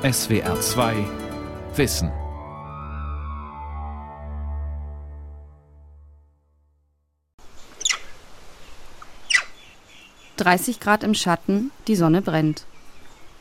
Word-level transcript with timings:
SWR 0.00 0.60
2 0.60 0.94
Wissen. 1.74 2.12
Dreißig 10.36 10.78
Grad 10.78 11.02
im 11.02 11.14
Schatten, 11.14 11.72
die 11.88 11.96
Sonne 11.96 12.22
brennt. 12.22 12.64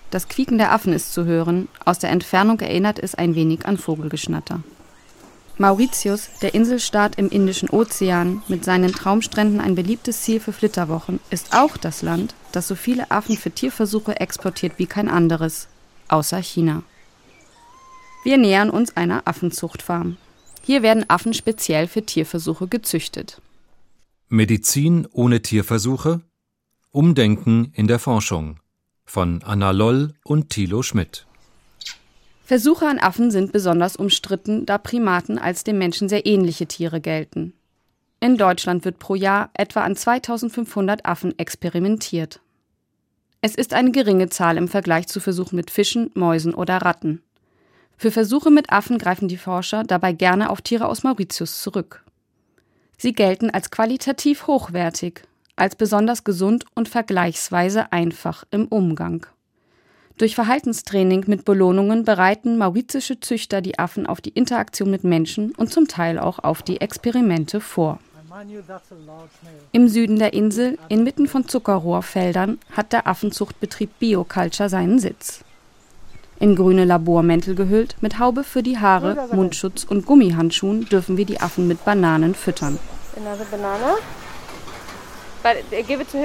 Das 0.09 0.27
Quieken 0.27 0.57
der 0.57 0.71
Affen 0.71 0.93
ist 0.93 1.13
zu 1.13 1.25
hören, 1.25 1.67
aus 1.85 1.99
der 1.99 2.09
Entfernung 2.09 2.59
erinnert 2.59 2.97
es 2.97 3.13
ein 3.13 3.35
wenig 3.35 3.67
an 3.67 3.77
Vogelgeschnatter. 3.77 4.63
Mauritius, 5.59 6.29
der 6.41 6.55
Inselstaat 6.55 7.19
im 7.19 7.29
Indischen 7.29 7.69
Ozean, 7.69 8.41
mit 8.47 8.65
seinen 8.65 8.93
Traumstränden 8.93 9.61
ein 9.61 9.75
beliebtes 9.75 10.23
Ziel 10.23 10.39
für 10.39 10.53
Flitterwochen, 10.53 11.19
ist 11.29 11.53
auch 11.55 11.77
das 11.77 12.01
Land, 12.01 12.33
das 12.51 12.67
so 12.67 12.73
viele 12.73 13.11
Affen 13.11 13.37
für 13.37 13.51
Tierversuche 13.51 14.19
exportiert 14.19 14.73
wie 14.77 14.87
kein 14.87 15.07
anderes, 15.07 15.67
außer 16.09 16.41
China. 16.41 16.83
Wir 18.23 18.37
nähern 18.37 18.69
uns 18.69 18.95
einer 18.97 19.27
Affenzuchtfarm. 19.27 20.17
Hier 20.63 20.81
werden 20.81 21.09
Affen 21.09 21.33
speziell 21.33 21.87
für 21.87 22.05
Tierversuche 22.05 22.67
gezüchtet. 22.67 23.41
Medizin 24.27 25.07
ohne 25.11 25.41
Tierversuche? 25.41 26.21
Umdenken 26.91 27.71
in 27.73 27.87
der 27.87 27.99
Forschung 27.99 28.59
von 29.05 29.41
Anna 29.43 29.71
Loll 29.71 30.13
und 30.25 30.49
Thilo 30.49 30.83
Schmidt. 30.83 31.25
Versuche 32.43 32.87
an 32.87 32.99
Affen 32.99 33.31
sind 33.31 33.51
besonders 33.51 33.95
umstritten, 33.95 34.65
da 34.65 34.77
Primaten 34.77 35.37
als 35.37 35.63
dem 35.63 35.77
Menschen 35.77 36.09
sehr 36.09 36.25
ähnliche 36.25 36.65
Tiere 36.65 37.01
gelten. 37.01 37.53
In 38.19 38.37
Deutschland 38.37 38.83
wird 38.83 38.99
pro 38.99 39.15
Jahr 39.15 39.49
etwa 39.53 39.81
an 39.81 39.95
2500 39.95 41.05
Affen 41.05 41.37
experimentiert. 41.37 42.41
Es 43.41 43.53
ist 43.53 43.73
eine 43.73 43.91
geringe 43.91 44.29
Zahl 44.29 44.57
im 44.57 44.67
Vergleich 44.67 45.07
zu 45.07 45.19
Versuchen 45.19 45.55
mit 45.55 45.69
Fischen, 45.69 46.09
Mäusen 46.15 46.53
oder 46.53 46.77
Ratten. 46.77 47.21
Für 47.95 48.11
Versuche 48.11 48.49
mit 48.49 48.71
Affen 48.71 48.97
greifen 48.97 49.27
die 49.27 49.37
Forscher 49.37 49.83
dabei 49.83 50.13
gerne 50.13 50.49
auf 50.49 50.61
Tiere 50.61 50.87
aus 50.87 51.03
Mauritius 51.03 51.61
zurück. 51.61 52.03
Sie 52.97 53.13
gelten 53.13 53.51
als 53.51 53.69
qualitativ 53.69 54.47
hochwertig, 54.47 55.21
als 55.55 55.75
besonders 55.75 56.23
gesund 56.23 56.65
und 56.73 56.89
vergleichsweise 56.89 57.91
einfach 57.91 58.43
im 58.49 58.67
Umgang. 58.67 59.25
Durch 60.17 60.33
Verhaltenstraining 60.33 61.25
mit 61.27 61.45
Belohnungen 61.45 62.03
bereiten 62.03 62.57
mauritische 62.57 63.19
Züchter 63.19 63.61
die 63.61 63.77
Affen 63.77 64.07
auf 64.07 64.19
die 64.19 64.31
Interaktion 64.31 64.89
mit 64.89 65.03
Menschen 65.03 65.53
und 65.53 65.71
zum 65.71 65.87
Teil 65.87 66.17
auch 66.17 66.39
auf 66.39 66.63
die 66.63 66.81
Experimente 66.81 67.61
vor. 67.61 67.99
Im 69.71 69.87
Süden 69.87 70.19
der 70.19 70.33
Insel, 70.33 70.77
inmitten 70.89 71.27
von 71.27 71.47
Zuckerrohrfeldern, 71.47 72.59
hat 72.71 72.93
der 72.93 73.07
Affenzuchtbetrieb 73.07 73.99
Bioculture 73.99 74.69
seinen 74.69 74.99
Sitz. 74.99 75.43
In 76.39 76.55
grüne 76.55 76.85
Labormäntel 76.85 77.55
gehüllt, 77.55 77.95
mit 78.01 78.19
Haube 78.19 78.43
für 78.43 78.61
die 78.61 78.77
Haare, 78.77 79.27
Mundschutz 79.31 79.83
und 79.83 80.05
Gummihandschuhen 80.05 80.85
dürfen 80.85 81.17
wir 81.17 81.25
die 81.25 81.41
Affen 81.41 81.67
mit 81.67 81.83
Bananen 81.83 82.35
füttern. 82.35 82.77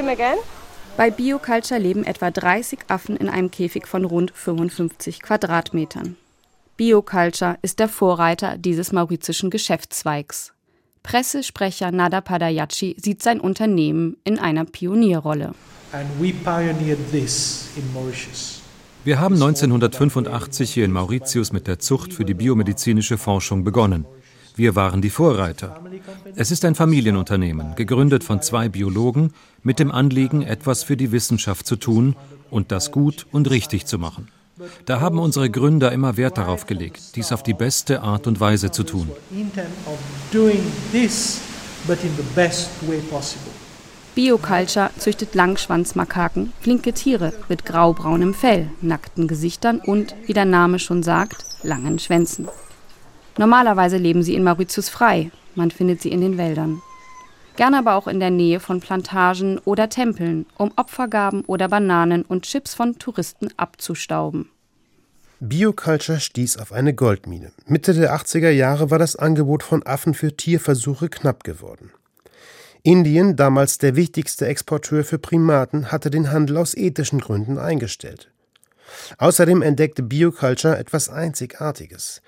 Again. 0.09 0.37
Bei 0.99 1.11
Bioculture 1.11 1.81
leben 1.81 2.05
etwa 2.05 2.31
30 2.31 2.81
Affen 2.89 3.17
in 3.17 3.31
einem 3.31 3.51
Käfig 3.51 3.87
von 3.87 4.05
rund 4.05 4.33
55 4.33 5.23
Quadratmetern. 5.23 6.17
Bioculture 6.77 7.57
ist 7.63 7.79
der 7.79 7.89
Vorreiter 7.89 8.59
dieses 8.59 8.93
mauritischen 8.93 9.49
Geschäftszweigs. 9.49 10.53
Pressesprecher 11.03 11.91
Nada 11.91 12.21
Padayachi 12.21 12.97
sieht 12.99 13.23
sein 13.23 13.41
Unternehmen 13.41 14.17
in 14.25 14.39
einer 14.39 14.65
Pionierrolle. 14.65 15.55
Wir 19.05 19.21
haben 19.21 19.35
1985 19.35 20.73
hier 20.73 20.85
in 20.85 20.93
Mauritius 20.93 21.53
mit 21.53 21.67
der 21.67 21.79
Zucht 21.81 22.13
für 22.13 22.25
die 22.25 22.35
biomedizinische 22.35 23.19
Forschung 23.19 23.65
begonnen. 23.65 24.07
Wir 24.55 24.77
waren 24.77 25.03
die 25.03 25.11
Vorreiter. 25.11 25.81
Es 26.37 26.51
ist 26.51 26.65
ein 26.65 26.75
Familienunternehmen, 26.75 27.75
gegründet 27.75 28.23
von 28.23 28.43
zwei 28.43 28.69
Biologen, 28.69 29.33
mit 29.63 29.79
dem 29.79 29.91
Anliegen, 29.91 30.43
etwas 30.43 30.83
für 30.83 30.97
die 30.97 31.11
Wissenschaft 31.11 31.67
zu 31.67 31.77
tun 31.77 32.17
und 32.51 32.71
das 32.71 32.93
gut 32.93 33.27
und 33.33 33.51
richtig 33.51 33.87
zu 33.87 33.99
machen. 33.99 34.29
Da 34.85 35.01
haben 35.01 35.19
unsere 35.19 35.51
Gründer 35.51 35.93
immer 35.93 36.17
Wert 36.17 36.39
darauf 36.39 36.67
gelegt, 36.67 37.17
dies 37.17 37.33
auf 37.33 37.43
die 37.43 37.55
beste 37.55 38.03
Art 38.03 38.27
und 38.27 38.41
Weise 38.41 38.71
zu 38.71 38.85
tun. 38.85 39.11
Bioculture 44.15 44.91
züchtet 44.99 45.35
Langschwanzmakaken, 45.35 46.53
flinke 46.61 46.93
Tiere 46.93 47.33
mit 47.49 47.65
graubraunem 47.65 48.35
Fell, 48.35 48.69
nackten 48.83 49.27
Gesichtern 49.27 49.81
und, 49.81 50.15
wie 50.27 50.35
der 50.35 50.45
Name 50.45 50.79
schon 50.79 51.03
sagt, 51.03 51.45
langen 51.63 51.99
Schwänzen. 51.99 52.47
Normalerweise 53.39 53.97
leben 53.97 54.23
sie 54.23 54.35
in 54.35 54.45
Mauritius 54.45 54.91
frei, 54.91 55.31
man 55.55 55.71
findet 55.71 56.03
sie 56.03 56.11
in 56.11 56.21
den 56.21 56.37
Wäldern. 56.37 56.83
Gerne 57.57 57.79
aber 57.79 57.95
auch 57.95 58.07
in 58.07 58.19
der 58.19 58.31
Nähe 58.31 58.61
von 58.61 58.81
Plantagen 58.81 59.59
oder 59.59 59.89
Tempeln, 59.89 60.47
um 60.57 60.73
Opfergaben 60.77 61.45
oder 61.45 61.69
Bananen 61.69 62.23
und 62.23 62.45
Chips 62.45 62.75
von 62.75 62.99
Touristen 62.99 63.49
abzustauben. 63.57 64.49
Bioculture 65.41 66.21
stieß 66.21 66.59
auf 66.59 66.73
eine 66.73 66.95
Goldmine. 66.95 67.53
Mitte 67.67 67.95
der 67.95 68.15
80er 68.15 68.51
Jahre 68.51 68.91
war 68.91 68.99
das 68.99 69.17
Angebot 69.17 69.63
von 69.63 69.85
Affen 69.85 70.15
für 70.15 70.37
Tierversuche 70.37 71.09
knapp 71.09 71.43
geworden. 71.43 71.91
Indien, 72.85 73.37
damals 73.37 73.79
der 73.79 73.97
wichtigste 73.97 74.47
Exporteur 74.47 75.05
für 75.05 75.19
Primaten, 75.19 75.93
hatte 75.93 76.11
den 76.11 76.31
Handel 76.31 76.57
aus 76.57 76.77
ethischen 76.77 77.21
Gründen 77.21 77.59
eingestellt. 77.59 78.31
Außerdem 79.19 79.63
entdeckte 79.63 80.03
Bioculture 80.03 80.79
etwas 80.79 81.09
Einzigartiges. 81.09 82.23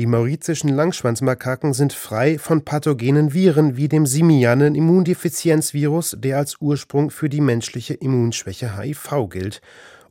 Die 0.00 0.06
mauritischen 0.06 0.70
Langschwanzmakaken 0.70 1.74
sind 1.74 1.92
frei 1.92 2.38
von 2.38 2.64
pathogenen 2.64 3.34
Viren 3.34 3.76
wie 3.76 3.86
dem 3.86 4.06
simianen 4.06 4.74
Immundefizienzvirus, 4.74 6.16
der 6.18 6.38
als 6.38 6.58
Ursprung 6.58 7.10
für 7.10 7.28
die 7.28 7.42
menschliche 7.42 7.92
Immunschwäche 7.92 8.78
HIV 8.78 9.28
gilt, 9.28 9.60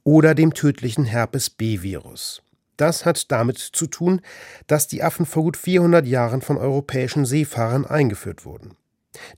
oder 0.04 0.36
dem 0.36 0.54
tödlichen 0.54 1.06
Herpes 1.06 1.50
B-Virus. 1.50 2.44
Das 2.78 3.04
hat 3.04 3.32
damit 3.32 3.58
zu 3.58 3.88
tun, 3.88 4.22
dass 4.68 4.88
die 4.88 5.02
Affen 5.02 5.26
vor 5.26 5.42
gut 5.42 5.58
400 5.58 6.06
Jahren 6.06 6.42
von 6.42 6.58
europäischen 6.60 7.26
Seefahrern 7.26 7.88
eingeführt 7.88 8.46
wurden. 8.46 8.76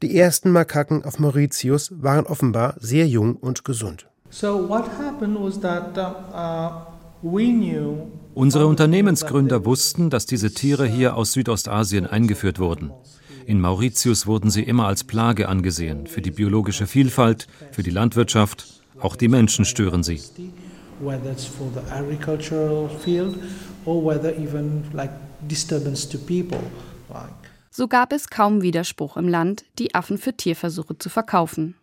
Die 0.02 0.18
ersten 0.18 0.52
Makaken 0.52 1.06
auf 1.06 1.18
Mauritius 1.18 1.94
waren 1.96 2.26
offenbar 2.26 2.76
sehr 2.78 3.08
jung 3.08 3.38
und 3.38 3.64
gesund. 3.64 4.10
So 4.30 4.68
what 4.68 4.90
happened 5.00 5.40
was 5.40 5.62
that 5.62 5.98
uh, 5.98 6.92
we 7.22 7.46
knew 7.46 8.12
Unsere 8.34 8.68
Unternehmensgründer 8.68 9.66
wussten, 9.66 10.10
dass 10.10 10.26
diese 10.26 10.54
Tiere 10.54 10.86
hier 10.86 11.16
aus 11.18 11.34
Südostasien 11.34 12.08
eingeführt 12.08 12.60
wurden. 12.60 12.92
In 13.46 13.60
Mauritius 13.60 14.26
wurden 14.26 14.50
sie 14.50 14.64
immer 14.64 14.88
als 14.88 15.04
Plage 15.04 15.50
angesehen, 15.50 16.08
für 16.08 16.22
die 16.22 16.32
biologische 16.32 16.88
Vielfalt, 16.88 17.48
für 17.72 17.84
die 17.84 17.90
Landwirtschaft, 17.90 18.82
auch 19.00 19.16
die 19.16 19.28
Menschen 19.28 19.66
stören 19.66 20.04
sie. 20.04 20.22
So 27.74 27.88
gab 27.88 28.14
es 28.14 28.30
kaum 28.30 28.62
Widerspruch 28.62 29.18
im 29.18 29.28
Land, 29.28 29.66
die 29.80 29.96
Affen 29.96 30.18
für 30.18 30.38
Tierversuche 30.38 30.98
zu 30.98 31.10
verkaufen. 31.10 31.76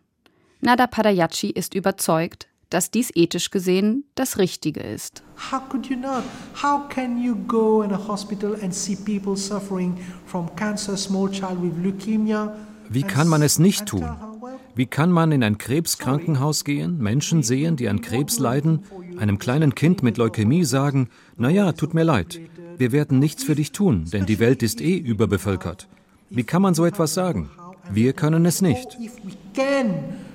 Nada 0.61 0.87
Padayachi 0.87 1.49
ist 1.51 1.73
überzeugt, 1.73 2.48
dass 2.69 2.91
dies 2.91 3.11
ethisch 3.15 3.49
gesehen 3.51 4.03
das 4.15 4.37
Richtige 4.37 4.81
ist. 4.81 5.23
How 5.51 5.61
could 5.69 5.87
you 5.87 5.95
not? 5.95 6.23
How 6.61 6.87
can 6.89 7.21
you 7.21 7.35
go 7.47 7.81
in 7.81 7.91
a 7.91 8.07
hospital 8.07 8.55
and 8.61 8.73
see 8.73 8.95
people 8.95 9.35
suffering 9.35 9.97
from 10.25 10.53
cancer, 10.55 10.95
small 10.95 11.29
child 11.29 11.61
with 11.61 11.73
leukemia? 11.83 12.55
Wie 12.89 13.03
kann 13.03 13.27
man 13.27 13.41
es 13.41 13.59
nicht 13.59 13.85
tun? 13.85 14.07
Wie 14.75 14.85
kann 14.85 15.11
man 15.11 15.31
in 15.31 15.43
ein 15.43 15.57
Krebskrankenhaus 15.57 16.63
gehen, 16.63 16.97
Menschen 16.99 17.43
sehen, 17.43 17.75
die 17.75 17.89
an 17.89 18.01
Krebs 18.01 18.39
leiden, 18.39 18.83
einem 19.19 19.37
kleinen 19.37 19.75
Kind 19.75 20.03
mit 20.03 20.17
Leukämie 20.17 20.63
sagen, 20.63 21.09
naja, 21.35 21.73
tut 21.73 21.93
mir 21.93 22.03
leid, 22.03 22.39
wir 22.77 22.91
werden 22.91 23.19
nichts 23.19 23.43
für 23.43 23.55
dich 23.55 23.73
tun, 23.73 24.05
denn 24.11 24.25
die 24.25 24.39
Welt 24.39 24.63
ist 24.63 24.79
eh 24.79 24.95
überbevölkert. 24.97 25.87
Wie 26.29 26.43
kann 26.43 26.61
man 26.61 26.75
so 26.75 26.85
etwas 26.85 27.13
sagen? 27.13 27.49
Wir 27.91 28.13
können 28.13 28.45
es 28.45 28.61
nicht 28.61 28.97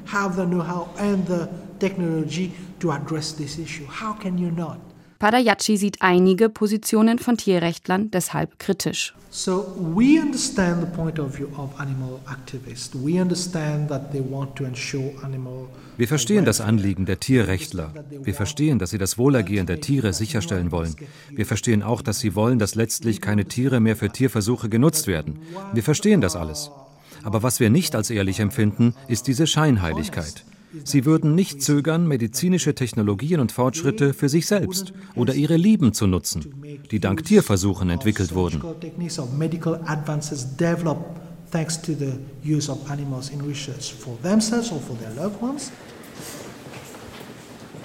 have 0.07 0.35
the 0.37 0.45
know-how 0.45 0.89
and 0.99 1.27
the 1.27 1.49
technology 1.79 2.53
to 2.81 2.91
address 2.93 3.33
this 3.33 3.59
issue. 3.59 3.87
How 3.87 4.13
can 4.15 4.39
you 4.39 4.51
not? 4.51 4.79
Padayachi 5.19 5.79
sieht 5.79 6.03
einige 6.03 6.49
Positionen 6.49 7.19
von 7.19 7.37
Tierrechtlern 7.37 8.11
deshalb 8.11 8.59
kritisch. 8.59 9.15
So 9.31 9.67
we 9.79 10.21
understand 10.21 10.83
the 10.83 10.97
point 10.97 11.19
of 11.19 11.35
view 11.35 11.49
of 11.57 11.79
animal 11.81 12.21
activists. 12.27 12.95
We 12.95 13.21
understand 13.21 13.89
that 13.89 14.13
they 14.13 14.21
want 14.21 14.55
to 14.57 14.65
ensure 14.65 15.13
animal 15.23 15.69
wir 15.97 16.09
verstehen 16.09 16.45
das 16.45 16.61
Anliegen 16.61 17.07
der 17.07 17.21
Tierrechtler. 17.21 17.93
Wir 18.11 18.35
verstehen, 18.35 18.81
dass 18.81 18.91
sie 18.91 18.99
das 18.99 19.17
Wohlergehen 19.17 19.67
der 19.67 19.81
Tiere 19.81 20.13
sicherstellen 20.13 20.73
wollen. 20.73 20.97
Wir 21.31 21.47
verstehen 21.47 21.85
auch, 21.85 22.03
dass 22.03 22.19
sie 22.19 22.35
wollen, 22.35 22.59
dass 22.59 22.75
letztlich 22.75 23.21
keine 23.21 23.45
Tiere 23.45 23.79
mehr 23.79 23.95
für 23.95 24.11
Tierversuche 24.11 24.69
genutzt 24.69 25.07
werden. 25.07 25.39
Wir 25.73 25.85
verstehen 25.85 26.21
das 26.21 26.35
alles. 26.35 26.71
Aber 27.25 27.43
was 27.43 27.59
wir 27.59 27.71
nicht 27.71 27.97
als 27.97 28.11
ehrlich 28.11 28.39
empfinden, 28.39 28.95
ist 29.09 29.27
diese 29.27 29.47
Scheinheiligkeit. 29.47 30.45
Sie 30.83 31.05
würden 31.05 31.35
nicht 31.35 31.63
zögern, 31.63 32.07
medizinische 32.07 32.75
Technologien 32.75 33.41
und 33.41 33.53
Fortschritte 33.53 34.13
für 34.13 34.29
sich 34.29 34.47
selbst 34.47 34.93
oder 35.15 35.35
ihre 35.35 35.57
Lieben 35.57 35.93
zu 35.93 36.07
nutzen, 36.07 36.53
die 36.91 37.01
dank 37.01 37.25
Tierversuchen 37.25 37.91
entwickelt 37.91 38.35
wurden. 38.35 38.61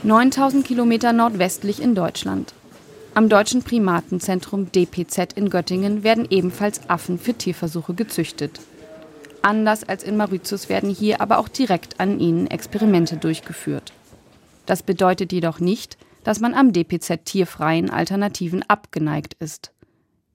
9000 0.02 0.66
Kilometer 0.66 1.14
nordwestlich 1.14 1.82
in 1.82 1.94
Deutschland. 1.94 2.54
Am 3.14 3.28
Deutschen 3.30 3.64
Primatenzentrum 3.64 4.72
DPZ 4.72 5.34
in 5.34 5.50
Göttingen 5.50 6.04
werden 6.04 6.26
ebenfalls 6.30 6.90
Affen 6.90 7.20
für 7.20 7.34
Tierversuche 7.34 7.94
gezüchtet. 7.94 8.62
Anders 9.42 9.88
als 9.88 10.04
in 10.04 10.18
Mauritius 10.18 10.70
werden 10.70 10.90
hier 10.90 11.22
aber 11.22 11.38
auch 11.38 11.48
direkt 11.48 12.00
an 12.00 12.20
ihnen 12.20 12.48
Experimente 12.48 13.18
durchgeführt. 13.18 13.94
Das 14.66 14.84
bedeutet 14.84 15.32
jedoch 15.32 15.60
nicht, 15.60 15.98
dass 16.24 16.40
man 16.40 16.54
am 16.54 16.74
DPZ 16.74 17.26
tierfreien 17.26 17.90
Alternativen 17.90 18.64
abgeneigt 18.68 19.36
ist. 19.40 19.72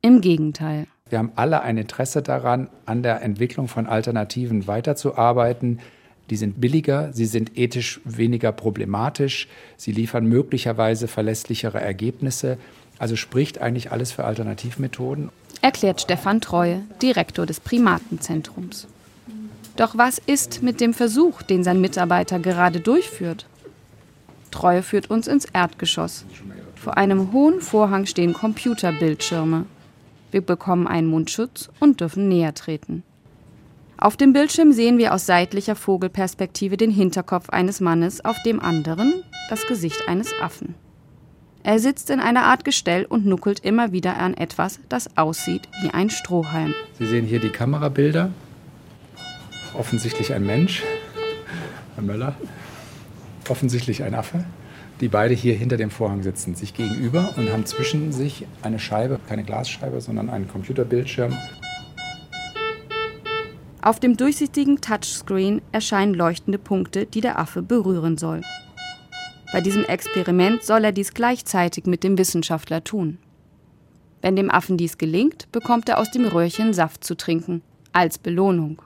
Im 0.01 0.21
Gegenteil. 0.21 0.87
Wir 1.09 1.19
haben 1.19 1.33
alle 1.37 1.63
ein 1.63 1.77
Interesse 1.77 2.23
daran, 2.23 2.69
an 2.87 3.03
der 3.03 3.23
Entwicklung 3.23 3.69
von 3.69 3.87
Alternativen 3.87 4.67
weiterzuarbeiten, 4.67 5.81
die 6.31 6.37
sind 6.37 6.61
billiger, 6.61 7.13
sie 7.13 7.27
sind 7.27 7.59
ethisch 7.59 8.01
weniger 8.05 8.51
problematisch, 8.51 9.47
sie 9.77 9.93
liefern 9.93 10.27
möglicherweise 10.27 11.07
verlässlichere 11.07 11.81
Ergebnisse. 11.81 12.57
Also 12.99 13.17
spricht 13.17 13.61
eigentlich 13.61 13.93
alles 13.93 14.13
für 14.13 14.25
Alternativmethoden. 14.25 15.29
Erklärt 15.61 16.01
Stefan 16.01 16.41
Treue, 16.41 16.83
Direktor 17.03 17.45
des 17.45 17.61
Primatenzentrums. 17.61 18.87
Doch 19.77 19.99
was 19.99 20.19
ist 20.19 20.63
mit 20.63 20.81
dem 20.81 20.95
Versuch, 20.95 21.43
den 21.43 21.65
sein 21.65 21.81
Mitarbeiter 21.81 22.39
gerade 22.39 22.81
durchführt? 22.81 23.47
Treue 24.51 24.83
führt 24.83 25.11
uns 25.11 25.27
ins 25.27 25.47
Erdgeschoss. 25.47 26.25
Vor 26.77 26.97
einem 26.97 27.33
hohen 27.33 27.61
Vorhang 27.61 28.07
stehen 28.07 28.35
Computerbildschirme. 28.35 29.67
Wir 30.31 30.41
bekommen 30.43 30.87
einen 30.87 31.09
Mundschutz 31.09 31.71
und 31.81 32.01
dürfen 32.01 32.29
näher 32.29 32.55
treten. 32.55 33.03
Auf 33.97 34.17
dem 34.17 34.33
Bildschirm 34.33 34.73
sehen 34.73 34.99
wir 34.99 35.15
aus 35.15 35.27
seitlicher 35.27 35.77
Vogelperspektive 35.77 36.77
den 36.77 36.91
Hinterkopf 36.91 37.49
eines 37.51 37.81
Mannes, 37.81 38.25
auf 38.25 38.37
dem 38.45 38.61
anderen 38.61 39.23
das 39.49 39.67
Gesicht 39.67 40.09
eines 40.09 40.31
Affen. 40.41 40.75
Er 41.63 41.79
sitzt 41.79 42.11
in 42.11 42.21
einer 42.21 42.43
Art 42.43 42.65
Gestell 42.65 43.07
und 43.07 43.25
nuckelt 43.25 43.61
immer 43.61 43.93
wieder 43.93 44.19
an 44.19 44.35
etwas, 44.35 44.81
das 44.89 45.17
aussieht 45.17 45.63
wie 45.81 45.91
ein 45.91 46.11
Strohhalm. 46.11 46.75
Sie 46.99 47.07
sehen 47.07 47.25
hier 47.25 47.41
die 47.41 47.49
Kamerabilder. 47.49 48.31
Offensichtlich 49.79 50.33
ein 50.33 50.47
Mensch, 50.47 50.83
Herr 51.95 52.05
Möller. 52.05 52.35
Offensichtlich 53.49 54.03
ein 54.03 54.15
Affe. 54.15 54.45
Die 55.01 55.09
beide 55.09 55.35
hier 55.35 55.55
hinter 55.55 55.77
dem 55.77 55.91
Vorhang 55.91 56.23
sitzen, 56.23 56.55
sich 56.55 56.73
gegenüber 56.75 57.35
und 57.37 57.53
haben 57.53 57.67
zwischen 57.67 58.13
sich 58.13 58.47
eine 58.63 58.79
Scheibe, 58.79 59.19
keine 59.29 59.43
Glasscheibe, 59.43 60.01
sondern 60.01 60.31
einen 60.31 60.49
Computerbildschirm 60.49 61.37
auf 63.85 64.01
dem 64.01 64.17
durchsichtigen 64.17 64.81
Touchscreen 64.81 65.61
erscheinen 65.71 66.15
leuchtende 66.15 66.59
Punkte, 66.59 67.05
die 67.05 67.21
der 67.21 67.39
Affe 67.39 67.61
berühren 67.61 68.17
soll. 68.17 68.41
Bei 69.53 69.61
diesem 69.61 69.85
Experiment 69.85 70.63
soll 70.63 70.85
er 70.85 70.93
dies 70.93 71.13
gleichzeitig 71.13 71.85
mit 71.85 72.03
dem 72.03 72.17
Wissenschaftler 72.17 72.83
tun. 72.83 73.19
Wenn 74.23 74.37
dem 74.37 74.51
Affen 74.51 74.79
dies 74.79 74.97
gelingt, 74.97 75.53
bekommt 75.53 75.91
er 75.91 75.99
aus 75.99 76.11
dem 76.11 76.25
Röhrchen 76.25 76.73
Saft 76.73 77.05
zu 77.05 77.15
trinken, 77.15 77.61
als 77.93 78.17
Belohnung. 78.17 78.81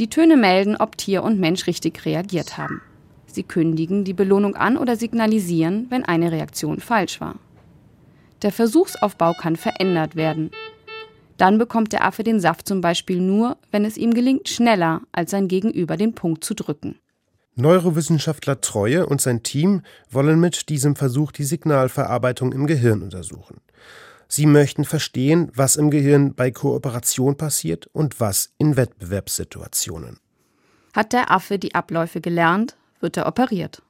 Die 0.00 0.08
Töne 0.08 0.38
melden, 0.38 0.76
ob 0.76 0.96
Tier 0.96 1.22
und 1.22 1.38
Mensch 1.38 1.66
richtig 1.66 2.06
reagiert 2.06 2.56
haben. 2.56 2.80
Sie 3.26 3.42
kündigen 3.42 4.02
die 4.02 4.14
Belohnung 4.14 4.56
an 4.56 4.78
oder 4.78 4.96
signalisieren, 4.96 5.88
wenn 5.90 6.06
eine 6.06 6.32
Reaktion 6.32 6.80
falsch 6.80 7.20
war. 7.20 7.34
Der 8.40 8.50
Versuchsaufbau 8.50 9.34
kann 9.34 9.56
verändert 9.56 10.16
werden, 10.16 10.50
dann 11.36 11.58
bekommt 11.58 11.92
der 11.92 12.04
Affe 12.04 12.22
den 12.22 12.40
Saft 12.40 12.66
zum 12.66 12.80
Beispiel 12.80 13.20
nur, 13.20 13.58
wenn 13.70 13.84
es 13.84 13.98
ihm 13.98 14.14
gelingt, 14.14 14.48
schneller 14.48 15.02
als 15.12 15.30
sein 15.32 15.48
Gegenüber 15.48 15.98
den 15.98 16.14
Punkt 16.14 16.44
zu 16.44 16.54
drücken. 16.54 16.98
Neurowissenschaftler 17.54 18.62
Treue 18.62 19.04
und 19.04 19.20
sein 19.20 19.42
Team 19.42 19.82
wollen 20.10 20.40
mit 20.40 20.70
diesem 20.70 20.96
Versuch 20.96 21.30
die 21.30 21.44
Signalverarbeitung 21.44 22.52
im 22.52 22.66
Gehirn 22.66 23.02
untersuchen. 23.02 23.60
Sie 24.32 24.46
möchten 24.46 24.84
verstehen, 24.84 25.50
was 25.56 25.74
im 25.74 25.90
Gehirn 25.90 26.34
bei 26.36 26.52
Kooperation 26.52 27.36
passiert 27.36 27.88
und 27.92 28.20
was 28.20 28.52
in 28.58 28.76
Wettbewerbssituationen. 28.76 30.18
Hat 30.92 31.12
der 31.12 31.32
Affe 31.32 31.58
die 31.58 31.74
Abläufe 31.74 32.20
gelernt, 32.20 32.76
wird 33.00 33.16
er 33.16 33.26
operiert. 33.26 33.82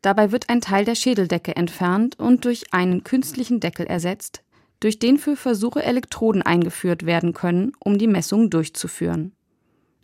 Dabei 0.00 0.32
wird 0.32 0.48
ein 0.48 0.62
Teil 0.62 0.86
der 0.86 0.94
Schädeldecke 0.94 1.54
entfernt 1.54 2.18
und 2.18 2.46
durch 2.46 2.72
einen 2.72 3.04
künstlichen 3.04 3.60
Deckel 3.60 3.84
ersetzt, 3.86 4.42
durch 4.80 4.98
den 4.98 5.18
für 5.18 5.36
Versuche 5.36 5.82
Elektroden 5.82 6.40
eingeführt 6.40 7.04
werden 7.04 7.34
können, 7.34 7.72
um 7.78 7.98
die 7.98 8.06
Messung 8.06 8.48
durchzuführen. 8.48 9.32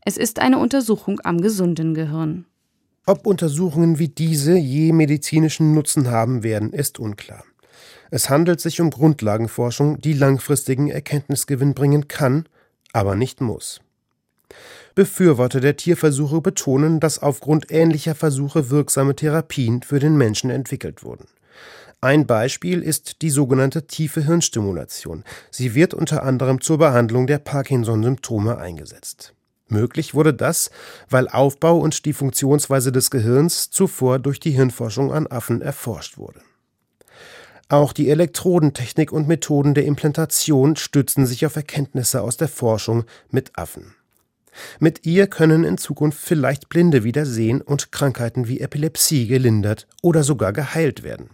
Es 0.05 0.19
ist 0.19 0.41
eine 0.41 0.59
Untersuchung 0.59 1.21
am 1.25 1.41
gesunden 1.41 1.95
Gehirn. 1.95 2.45
Ob 3.07 3.27
Untersuchungen 3.27 3.99
wie 3.99 4.09
diese 4.09 4.59
je 4.59 4.93
medizinischen 4.93 5.73
Nutzen 5.73 6.11
haben 6.11 6.43
werden, 6.43 6.75
ist 6.75 6.99
unklar. 6.99 7.45
Es 8.11 8.29
handelt 8.29 8.61
sich 8.61 8.81
um 8.81 8.91
Grundlagenforschung, 8.91 10.01
die 10.01 10.13
langfristigen 10.13 10.89
Erkenntnisgewinn 10.89 11.75
bringen 11.75 12.09
kann, 12.09 12.47
aber 12.93 13.15
nicht 13.15 13.41
muss. 13.41 13.81
Befürworter 14.95 15.61
der 15.61 15.77
Tierversuche 15.77 16.41
betonen, 16.41 16.99
dass 16.99 17.21
aufgrund 17.21 17.71
ähnlicher 17.71 18.15
Versuche 18.15 18.71
wirksame 18.71 19.15
Therapien 19.15 19.83
für 19.83 20.01
den 20.01 20.17
Menschen 20.17 20.51
entwickelt 20.51 21.05
wurden. 21.05 21.29
Ein 22.01 22.27
Beispiel 22.27 22.83
ist 22.83 23.23
die 23.23 23.31
sogenannte 23.31 23.87
tiefe 23.87 24.25
Hirnstimulation. 24.25 25.23
Sie 25.51 25.75
wird 25.75 25.95
unter 25.95 26.23
anderem 26.23 26.61
zur 26.61 26.79
Behandlung 26.79 27.27
der 27.27 27.39
Parkinson-Symptome 27.39 28.57
eingesetzt. 28.57 29.35
Möglich 29.69 30.15
wurde 30.15 30.35
das, 30.35 30.71
weil 31.09 31.29
Aufbau 31.29 31.79
und 31.79 32.05
die 32.07 32.13
Funktionsweise 32.15 32.91
des 32.91 33.11
Gehirns 33.11 33.71
zuvor 33.71 34.19
durch 34.19 34.41
die 34.41 34.51
Hirnforschung 34.51 35.13
an 35.13 35.29
Affen 35.29 35.63
erforscht 35.63 36.19
wurde. 36.19 36.41
Auch 37.71 37.93
die 37.93 38.11
Elektrodentechnik 38.11 39.13
und 39.13 39.29
Methoden 39.29 39.75
der 39.75 39.85
Implantation 39.85 40.75
stützen 40.75 41.25
sich 41.25 41.47
auf 41.47 41.55
Erkenntnisse 41.55 42.21
aus 42.21 42.37
der 42.37 42.49
Forschung 42.49 43.05
mit 43.31 43.57
Affen. 43.57 43.95
Mit 44.81 45.07
ihr 45.07 45.29
können 45.29 45.63
in 45.63 45.79
Zukunft 45.79 46.19
vielleicht 46.19 46.69
Blinde 46.69 47.05
wieder 47.05 47.25
sehen 47.25 47.61
und 47.61 47.93
Krankheiten 47.93 48.49
wie 48.49 48.59
Epilepsie 48.59 49.29
gelindert 49.29 49.87
oder 50.03 50.25
sogar 50.25 50.53
geheilt 50.53 51.05
werden. 51.05 51.31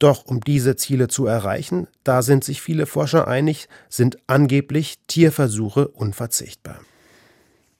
Doch 0.00 0.26
um 0.26 0.40
diese 0.40 0.74
Ziele 0.74 1.06
zu 1.06 1.26
erreichen, 1.26 1.86
da 2.02 2.22
sind 2.22 2.42
sich 2.42 2.60
viele 2.60 2.86
Forscher 2.86 3.28
einig, 3.28 3.68
sind 3.88 4.18
angeblich 4.26 4.98
Tierversuche 5.06 5.86
unverzichtbar. 5.86 6.80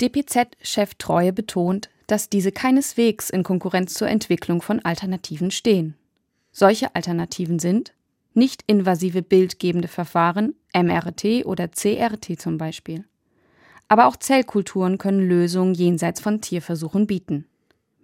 DPZ-Chef 0.00 0.94
Treue 0.94 1.32
betont, 1.32 1.90
dass 2.06 2.28
diese 2.28 2.52
keineswegs 2.52 3.30
in 3.30 3.42
Konkurrenz 3.42 3.94
zur 3.94 4.06
Entwicklung 4.06 4.62
von 4.62 4.78
Alternativen 4.84 5.50
stehen. 5.50 5.96
Solche 6.52 6.94
Alternativen 6.94 7.58
sind 7.58 7.94
nicht 8.34 8.62
invasive 8.66 9.22
bildgebende 9.22 9.88
Verfahren, 9.88 10.54
MRT 10.74 11.44
oder 11.44 11.68
CRT 11.68 12.38
zum 12.40 12.58
Beispiel. 12.58 13.04
Aber 13.88 14.06
auch 14.06 14.16
Zellkulturen 14.16 14.98
können 14.98 15.28
Lösungen 15.28 15.74
jenseits 15.74 16.20
von 16.20 16.40
Tierversuchen 16.40 17.06
bieten. 17.06 17.46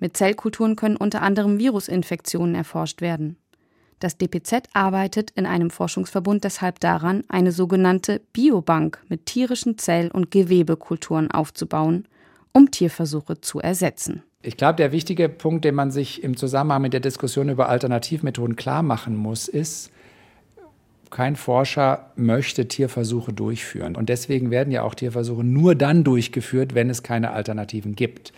Mit 0.01 0.17
Zellkulturen 0.17 0.77
können 0.77 0.97
unter 0.97 1.23
anderem 1.23 1.59
Virusinfektionen 1.59 2.55
erforscht 2.55 3.01
werden. 3.01 3.37
Das 4.01 4.17
DPZ 4.17 4.69
arbeitet 4.75 5.33
in 5.33 5.45
einem 5.45 5.71
Forschungsverbund 5.71 6.45
deshalb 6.45 6.79
daran, 6.81 7.25
eine 7.29 7.53
sogenannte 7.53 8.21
Biobank 8.33 9.03
mit 9.09 9.27
tierischen 9.27 9.77
Zell- 9.77 10.11
und 10.11 10.31
Gewebekulturen 10.31 11.31
aufzubauen, 11.31 12.07
um 12.53 12.71
Tierversuche 12.71 13.41
zu 13.41 13.61
ersetzen. 13.61 14.23
Ich 14.41 14.57
glaube, 14.57 14.77
der 14.77 14.93
wichtige 14.93 15.29
Punkt, 15.29 15.65
den 15.65 15.75
man 15.75 15.91
sich 15.91 16.23
im 16.23 16.37
Zusammenhang 16.37 16.83
mit 16.83 16.93
der 16.93 17.01
Diskussion 17.01 17.49
über 17.49 17.69
Alternativmethoden 17.69 18.55
klar 18.55 18.83
machen 18.83 19.17
muss, 19.17 19.49
ist, 19.49 19.91
kein 21.11 21.37
Forscher 21.37 22.13
möchte 22.17 22.69
Tierversuche 22.69 23.33
durchführen. 23.33 23.97
Und 23.97 24.09
deswegen 24.09 24.51
werden 24.51 24.73
ja 24.73 24.83
auch 24.83 24.95
Tierversuche 24.95 25.43
nur 25.43 25.75
dann 25.75 26.05
durchgeführt, 26.05 26.75
wenn 26.75 26.91
es 26.91 27.03
keine 27.03 27.33
Alternativen 27.33 27.97
gibt. 27.97 28.33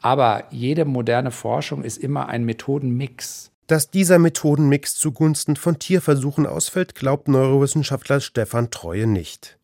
Aber 0.00 0.44
jede 0.50 0.84
moderne 0.84 1.30
Forschung 1.30 1.82
ist 1.82 1.98
immer 1.98 2.28
ein 2.28 2.44
Methodenmix. 2.44 3.50
Dass 3.66 3.90
dieser 3.90 4.18
Methodenmix 4.18 4.96
zugunsten 4.96 5.56
von 5.56 5.78
Tierversuchen 5.78 6.46
ausfällt, 6.46 6.94
glaubt 6.94 7.28
Neurowissenschaftler 7.28 8.20
Stefan 8.20 8.70
Treue 8.70 9.06
nicht. 9.06 9.58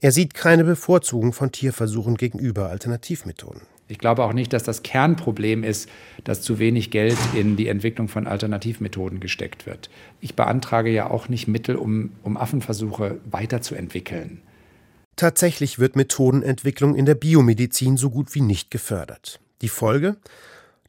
Er 0.00 0.12
sieht 0.12 0.34
keine 0.34 0.64
Bevorzugung 0.64 1.32
von 1.32 1.52
Tierversuchen 1.52 2.16
gegenüber 2.16 2.68
Alternativmethoden. 2.68 3.62
Ich 3.88 3.98
glaube 3.98 4.24
auch 4.24 4.32
nicht, 4.32 4.52
dass 4.52 4.64
das 4.64 4.82
Kernproblem 4.82 5.62
ist, 5.62 5.88
dass 6.24 6.42
zu 6.42 6.58
wenig 6.58 6.90
Geld 6.90 7.18
in 7.34 7.56
die 7.56 7.68
Entwicklung 7.68 8.08
von 8.08 8.26
Alternativmethoden 8.26 9.20
gesteckt 9.20 9.66
wird. 9.66 9.90
Ich 10.20 10.34
beantrage 10.34 10.90
ja 10.90 11.08
auch 11.08 11.28
nicht 11.28 11.46
Mittel, 11.46 11.76
um, 11.76 12.10
um 12.22 12.36
Affenversuche 12.36 13.18
weiterzuentwickeln. 13.30 14.42
Tatsächlich 15.14 15.78
wird 15.78 15.96
Methodenentwicklung 15.96 16.94
in 16.94 17.06
der 17.06 17.14
Biomedizin 17.14 17.96
so 17.96 18.10
gut 18.10 18.34
wie 18.34 18.42
nicht 18.42 18.70
gefördert. 18.70 19.40
Die 19.62 19.68
Folge? 19.68 20.16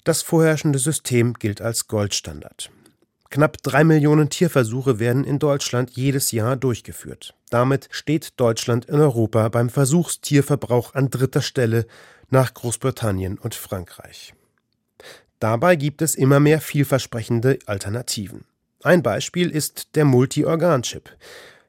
Das 0.03 0.21
vorherrschende 0.21 0.79
System 0.79 1.33
gilt 1.33 1.61
als 1.61 1.87
Goldstandard. 1.87 2.71
Knapp 3.29 3.61
drei 3.61 3.83
Millionen 3.83 4.29
Tierversuche 4.29 4.99
werden 4.99 5.23
in 5.23 5.37
Deutschland 5.37 5.91
jedes 5.91 6.31
Jahr 6.31 6.55
durchgeführt. 6.55 7.35
Damit 7.49 7.89
steht 7.91 8.33
Deutschland 8.37 8.85
in 8.85 8.95
Europa 8.95 9.49
beim 9.49 9.69
Versuchstierverbrauch 9.69 10.93
an 10.93 11.09
dritter 11.09 11.41
Stelle 11.41 11.87
nach 12.29 12.53
Großbritannien 12.53 13.38
und 13.38 13.55
Frankreich. 13.55 14.34
Dabei 15.39 15.75
gibt 15.75 16.01
es 16.01 16.15
immer 16.15 16.39
mehr 16.39 16.62
vielversprechende 16.62 17.60
Alternativen. 17.65 18.46
Ein 18.84 19.03
Beispiel 19.03 19.50
ist 19.50 19.96
der 19.96 20.05
Multi-Organ-Chip. 20.05 21.15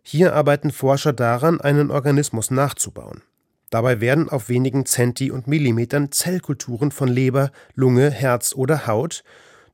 Hier 0.02 0.34
arbeiten 0.34 0.70
Forscher 0.70 1.12
daran, 1.12 1.60
einen 1.60 1.90
Organismus 1.90 2.50
nachzubauen. 2.50 3.22
Dabei 3.70 4.00
werden 4.00 4.28
auf 4.30 4.48
wenigen 4.48 4.86
Zenti- 4.86 5.30
und 5.30 5.46
Millimetern 5.46 6.10
Zellkulturen 6.12 6.90
von 6.90 7.08
Leber, 7.08 7.50
Lunge, 7.74 8.10
Herz 8.10 8.54
oder 8.54 8.86
Haut 8.86 9.24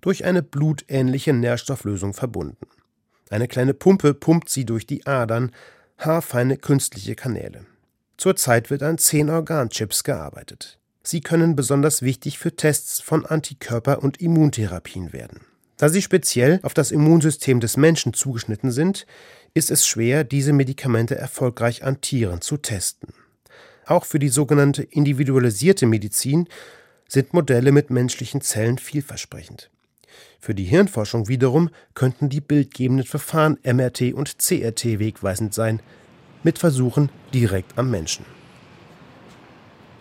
durch 0.00 0.24
eine 0.24 0.42
blutähnliche 0.42 1.32
Nährstofflösung 1.32 2.12
verbunden. 2.12 2.66
Eine 3.30 3.48
kleine 3.48 3.74
Pumpe 3.74 4.12
pumpt 4.12 4.48
sie 4.48 4.64
durch 4.64 4.86
die 4.86 5.06
Adern, 5.06 5.52
haarfeine 5.98 6.56
künstliche 6.56 7.14
Kanäle. 7.14 7.66
Zurzeit 8.16 8.70
wird 8.70 8.82
an 8.82 8.98
zehn 8.98 9.30
Organchips 9.30 10.04
gearbeitet. 10.04 10.78
Sie 11.02 11.20
können 11.20 11.56
besonders 11.56 12.02
wichtig 12.02 12.38
für 12.38 12.56
Tests 12.56 13.00
von 13.00 13.26
Antikörper- 13.26 13.98
und 13.98 14.20
Immuntherapien 14.20 15.12
werden. 15.12 15.40
Da 15.76 15.88
sie 15.88 16.02
speziell 16.02 16.60
auf 16.62 16.72
das 16.72 16.92
Immunsystem 16.92 17.60
des 17.60 17.76
Menschen 17.76 18.14
zugeschnitten 18.14 18.70
sind, 18.70 19.06
ist 19.52 19.70
es 19.70 19.86
schwer, 19.86 20.24
diese 20.24 20.52
Medikamente 20.52 21.16
erfolgreich 21.16 21.84
an 21.84 22.00
Tieren 22.00 22.40
zu 22.40 22.56
testen. 22.56 23.12
Auch 23.86 24.04
für 24.04 24.18
die 24.18 24.28
sogenannte 24.28 24.82
individualisierte 24.82 25.86
Medizin 25.86 26.48
sind 27.08 27.34
Modelle 27.34 27.70
mit 27.70 27.90
menschlichen 27.90 28.40
Zellen 28.40 28.78
vielversprechend. 28.78 29.70
Für 30.40 30.54
die 30.54 30.64
Hirnforschung 30.64 31.28
wiederum 31.28 31.70
könnten 31.94 32.28
die 32.28 32.40
bildgebenden 32.40 33.06
Verfahren 33.06 33.58
MRT 33.62 34.14
und 34.14 34.38
CRT 34.38 34.98
wegweisend 34.98 35.54
sein, 35.54 35.80
mit 36.44 36.58
Versuchen 36.58 37.08
direkt 37.32 37.76
am 37.76 37.90
Menschen. 37.90 38.24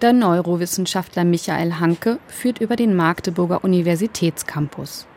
Der 0.02 0.14
Neurowissenschaftler 0.14 1.24
Michael 1.24 1.80
Hanke 1.80 2.20
führt 2.28 2.60
über 2.60 2.76
den 2.76 2.96
Magdeburger 2.96 3.64
Universitätscampus. 3.64 5.08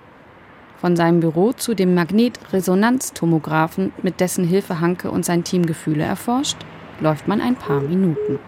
Von 0.81 0.95
seinem 0.95 1.21
Büro 1.21 1.53
zu 1.53 1.75
dem 1.75 1.95
Magnetresonanztomographen, 1.95 3.93
mit 4.03 4.21
dessen 4.21 4.45
Hilfe 4.45 4.81
Hanke 4.81 5.11
und 5.11 5.25
sein 5.25 5.43
Team 5.43 5.67
Gefühle 5.67 6.05
erforscht, 6.05 6.59
läuft 7.01 7.27
man 7.27 7.41
ein 7.41 7.57
paar 7.57 7.81
Minuten. 7.81 8.39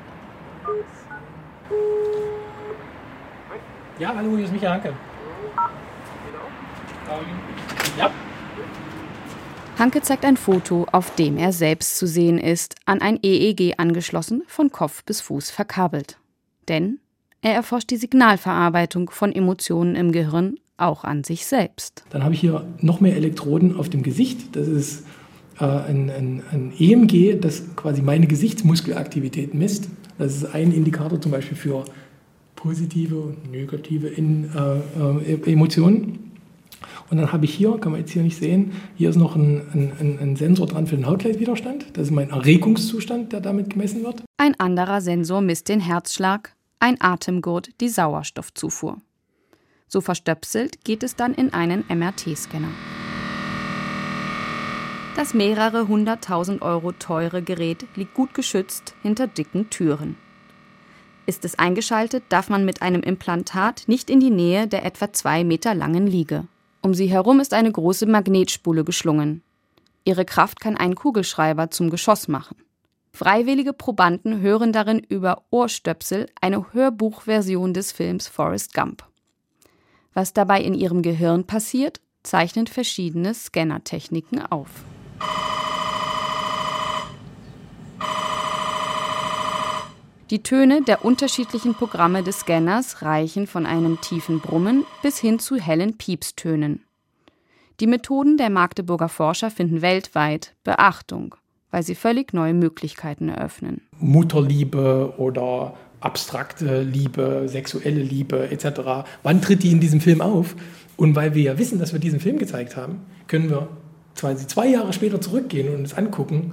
Ja, 3.98 4.14
hallo, 4.14 4.36
hier 4.36 4.44
ist 4.44 4.52
Michael 4.52 4.72
Hanke. 4.74 4.92
Ja. 7.98 8.10
Hanke 9.78 10.02
zeigt 10.02 10.24
ein 10.24 10.36
Foto, 10.36 10.86
auf 10.90 11.14
dem 11.14 11.36
er 11.36 11.52
selbst 11.52 11.98
zu 11.98 12.08
sehen 12.08 12.38
ist, 12.38 12.74
an 12.84 13.00
ein 13.00 13.16
EEG 13.22 13.74
angeschlossen, 13.78 14.42
von 14.48 14.72
Kopf 14.72 15.04
bis 15.04 15.20
Fuß 15.20 15.50
verkabelt. 15.50 16.18
Denn 16.66 16.98
er 17.42 17.54
erforscht 17.54 17.90
die 17.90 17.96
Signalverarbeitung 17.96 19.08
von 19.08 19.32
Emotionen 19.32 19.94
im 19.94 20.10
Gehirn 20.10 20.56
auch 20.78 21.04
an 21.04 21.22
sich 21.22 21.46
selbst. 21.46 22.02
Dann 22.10 22.24
habe 22.24 22.34
ich 22.34 22.40
hier 22.40 22.66
noch 22.80 23.00
mehr 23.00 23.14
Elektroden 23.14 23.76
auf 23.76 23.88
dem 23.88 24.02
Gesicht. 24.02 24.56
Das 24.56 24.66
ist 24.66 25.04
äh, 25.60 25.64
ein, 25.64 26.10
ein, 26.10 26.42
ein 26.50 26.72
EMG, 26.76 27.38
das 27.40 27.76
quasi 27.76 28.02
meine 28.02 28.26
Gesichtsmuskelaktivität 28.26 29.54
misst. 29.54 29.88
Das 30.18 30.34
ist 30.34 30.54
ein 30.56 30.72
Indikator 30.72 31.20
zum 31.20 31.30
Beispiel 31.30 31.56
für 31.56 31.84
positive 32.56 33.14
und 33.14 33.52
negative 33.52 34.08
in, 34.08 34.50
äh, 34.52 35.34
äh, 35.34 35.52
Emotionen. 35.52 36.27
Und 37.10 37.16
dann 37.18 37.32
habe 37.32 37.44
ich 37.44 37.54
hier, 37.54 37.78
kann 37.78 37.92
man 37.92 38.00
jetzt 38.00 38.10
hier 38.10 38.22
nicht 38.22 38.38
sehen, 38.38 38.72
hier 38.96 39.10
ist 39.10 39.16
noch 39.16 39.34
ein, 39.34 39.92
ein, 40.00 40.18
ein 40.20 40.36
Sensor 40.36 40.66
dran 40.66 40.86
für 40.86 40.96
den 40.96 41.06
Hautleitwiderstand. 41.06 41.86
Das 41.94 42.08
ist 42.08 42.10
mein 42.10 42.30
Erregungszustand, 42.30 43.32
der 43.32 43.40
damit 43.40 43.70
gemessen 43.70 44.02
wird. 44.02 44.22
Ein 44.36 44.58
anderer 44.60 45.00
Sensor 45.00 45.40
misst 45.40 45.68
den 45.68 45.80
Herzschlag, 45.80 46.54
ein 46.80 47.00
Atemgurt 47.00 47.70
die 47.80 47.88
Sauerstoffzufuhr. 47.88 49.00
So 49.86 50.00
verstöpselt 50.00 50.84
geht 50.84 51.02
es 51.02 51.16
dann 51.16 51.32
in 51.32 51.52
einen 51.54 51.84
MRT-Scanner. 51.88 52.68
Das 55.16 55.34
mehrere 55.34 55.88
hunderttausend 55.88 56.62
Euro 56.62 56.92
teure 56.92 57.42
Gerät 57.42 57.86
liegt 57.96 58.14
gut 58.14 58.34
geschützt 58.34 58.94
hinter 59.02 59.26
dicken 59.26 59.70
Türen. 59.70 60.16
Ist 61.26 61.44
es 61.44 61.58
eingeschaltet, 61.58 62.22
darf 62.28 62.48
man 62.48 62.64
mit 62.64 62.82
einem 62.82 63.02
Implantat 63.02 63.84
nicht 63.86 64.10
in 64.10 64.20
die 64.20 64.30
Nähe 64.30 64.68
der 64.68 64.84
etwa 64.84 65.12
zwei 65.12 65.42
Meter 65.42 65.74
langen 65.74 66.06
Liege. 66.06 66.46
Um 66.82 66.94
sie 66.94 67.06
herum 67.06 67.40
ist 67.40 67.54
eine 67.54 67.72
große 67.72 68.06
Magnetspule 68.06 68.84
geschlungen. 68.84 69.42
Ihre 70.04 70.24
Kraft 70.24 70.60
kann 70.60 70.76
einen 70.76 70.94
Kugelschreiber 70.94 71.70
zum 71.70 71.90
Geschoss 71.90 72.28
machen. 72.28 72.56
Freiwillige 73.12 73.72
Probanden 73.72 74.40
hören 74.40 74.72
darin 74.72 75.00
über 75.00 75.42
Ohrstöpsel 75.50 76.26
eine 76.40 76.72
Hörbuchversion 76.72 77.74
des 77.74 77.92
Films 77.92 78.28
Forrest 78.28 78.74
Gump. 78.74 79.04
Was 80.14 80.32
dabei 80.32 80.62
in 80.62 80.74
ihrem 80.74 81.02
Gehirn 81.02 81.44
passiert, 81.44 82.00
zeichnen 82.22 82.66
verschiedene 82.66 83.34
Scannertechniken 83.34 84.40
auf. 84.46 84.70
Die 90.30 90.42
Töne 90.42 90.82
der 90.82 91.06
unterschiedlichen 91.06 91.72
Programme 91.72 92.22
des 92.22 92.40
Scanners 92.40 93.00
reichen 93.00 93.46
von 93.46 93.64
einem 93.64 93.98
tiefen 94.02 94.40
Brummen 94.40 94.84
bis 95.02 95.16
hin 95.16 95.38
zu 95.38 95.56
hellen 95.56 95.96
Piepstönen. 95.96 96.84
Die 97.80 97.86
Methoden 97.86 98.36
der 98.36 98.50
Magdeburger 98.50 99.08
Forscher 99.08 99.50
finden 99.50 99.80
weltweit 99.80 100.54
Beachtung, 100.64 101.34
weil 101.70 101.82
sie 101.82 101.94
völlig 101.94 102.34
neue 102.34 102.52
Möglichkeiten 102.52 103.30
eröffnen. 103.30 103.80
Mutterliebe 104.00 105.14
oder 105.16 105.74
abstrakte 106.00 106.82
Liebe, 106.82 107.44
sexuelle 107.46 108.02
Liebe 108.02 108.50
etc. 108.50 109.08
Wann 109.22 109.40
tritt 109.40 109.62
die 109.62 109.72
in 109.72 109.80
diesem 109.80 110.02
Film 110.02 110.20
auf? 110.20 110.56
Und 110.98 111.16
weil 111.16 111.34
wir 111.34 111.42
ja 111.42 111.58
wissen, 111.58 111.78
dass 111.78 111.94
wir 111.94 112.00
diesen 112.00 112.20
Film 112.20 112.38
gezeigt 112.38 112.76
haben, 112.76 113.00
können 113.28 113.48
wir 113.48 113.68
zwei 114.12 114.68
Jahre 114.68 114.92
später 114.92 115.22
zurückgehen 115.22 115.70
und 115.70 115.76
uns 115.76 115.94
angucken, 115.94 116.52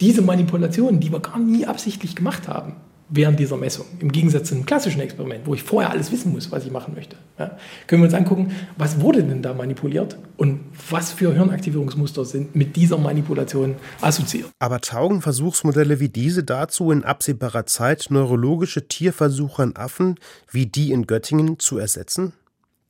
diese 0.00 0.22
Manipulationen, 0.22 0.98
die 0.98 1.12
wir 1.12 1.20
gar 1.20 1.38
nie 1.38 1.66
absichtlich 1.66 2.16
gemacht 2.16 2.48
haben, 2.48 2.74
während 3.12 3.38
dieser 3.38 3.58
Messung. 3.58 3.84
Im 4.00 4.10
Gegensatz 4.10 4.48
zu 4.48 4.54
einem 4.54 4.66
klassischen 4.66 5.00
Experiment, 5.00 5.46
wo 5.46 5.54
ich 5.54 5.62
vorher 5.62 5.90
alles 5.90 6.10
wissen 6.10 6.32
muss, 6.32 6.50
was 6.50 6.64
ich 6.64 6.72
machen 6.72 6.94
möchte. 6.94 7.16
Ja, 7.38 7.58
können 7.86 8.02
wir 8.02 8.06
uns 8.06 8.14
angucken, 8.14 8.52
was 8.76 9.00
wurde 9.00 9.22
denn 9.22 9.42
da 9.42 9.52
manipuliert 9.52 10.16
und 10.38 10.60
was 10.90 11.12
für 11.12 11.32
Hirnaktivierungsmuster 11.34 12.24
sind 12.24 12.56
mit 12.56 12.74
dieser 12.74 12.96
Manipulation 12.98 13.76
assoziiert. 14.00 14.48
Aber 14.58 14.80
taugen 14.80 15.20
Versuchsmodelle 15.20 16.00
wie 16.00 16.08
diese 16.08 16.42
dazu, 16.42 16.90
in 16.90 17.04
absehbarer 17.04 17.66
Zeit 17.66 18.06
neurologische 18.08 18.88
Tierversuche 18.88 19.62
an 19.62 19.76
Affen 19.76 20.16
wie 20.50 20.66
die 20.66 20.90
in 20.90 21.06
Göttingen 21.06 21.58
zu 21.58 21.78
ersetzen? 21.78 22.32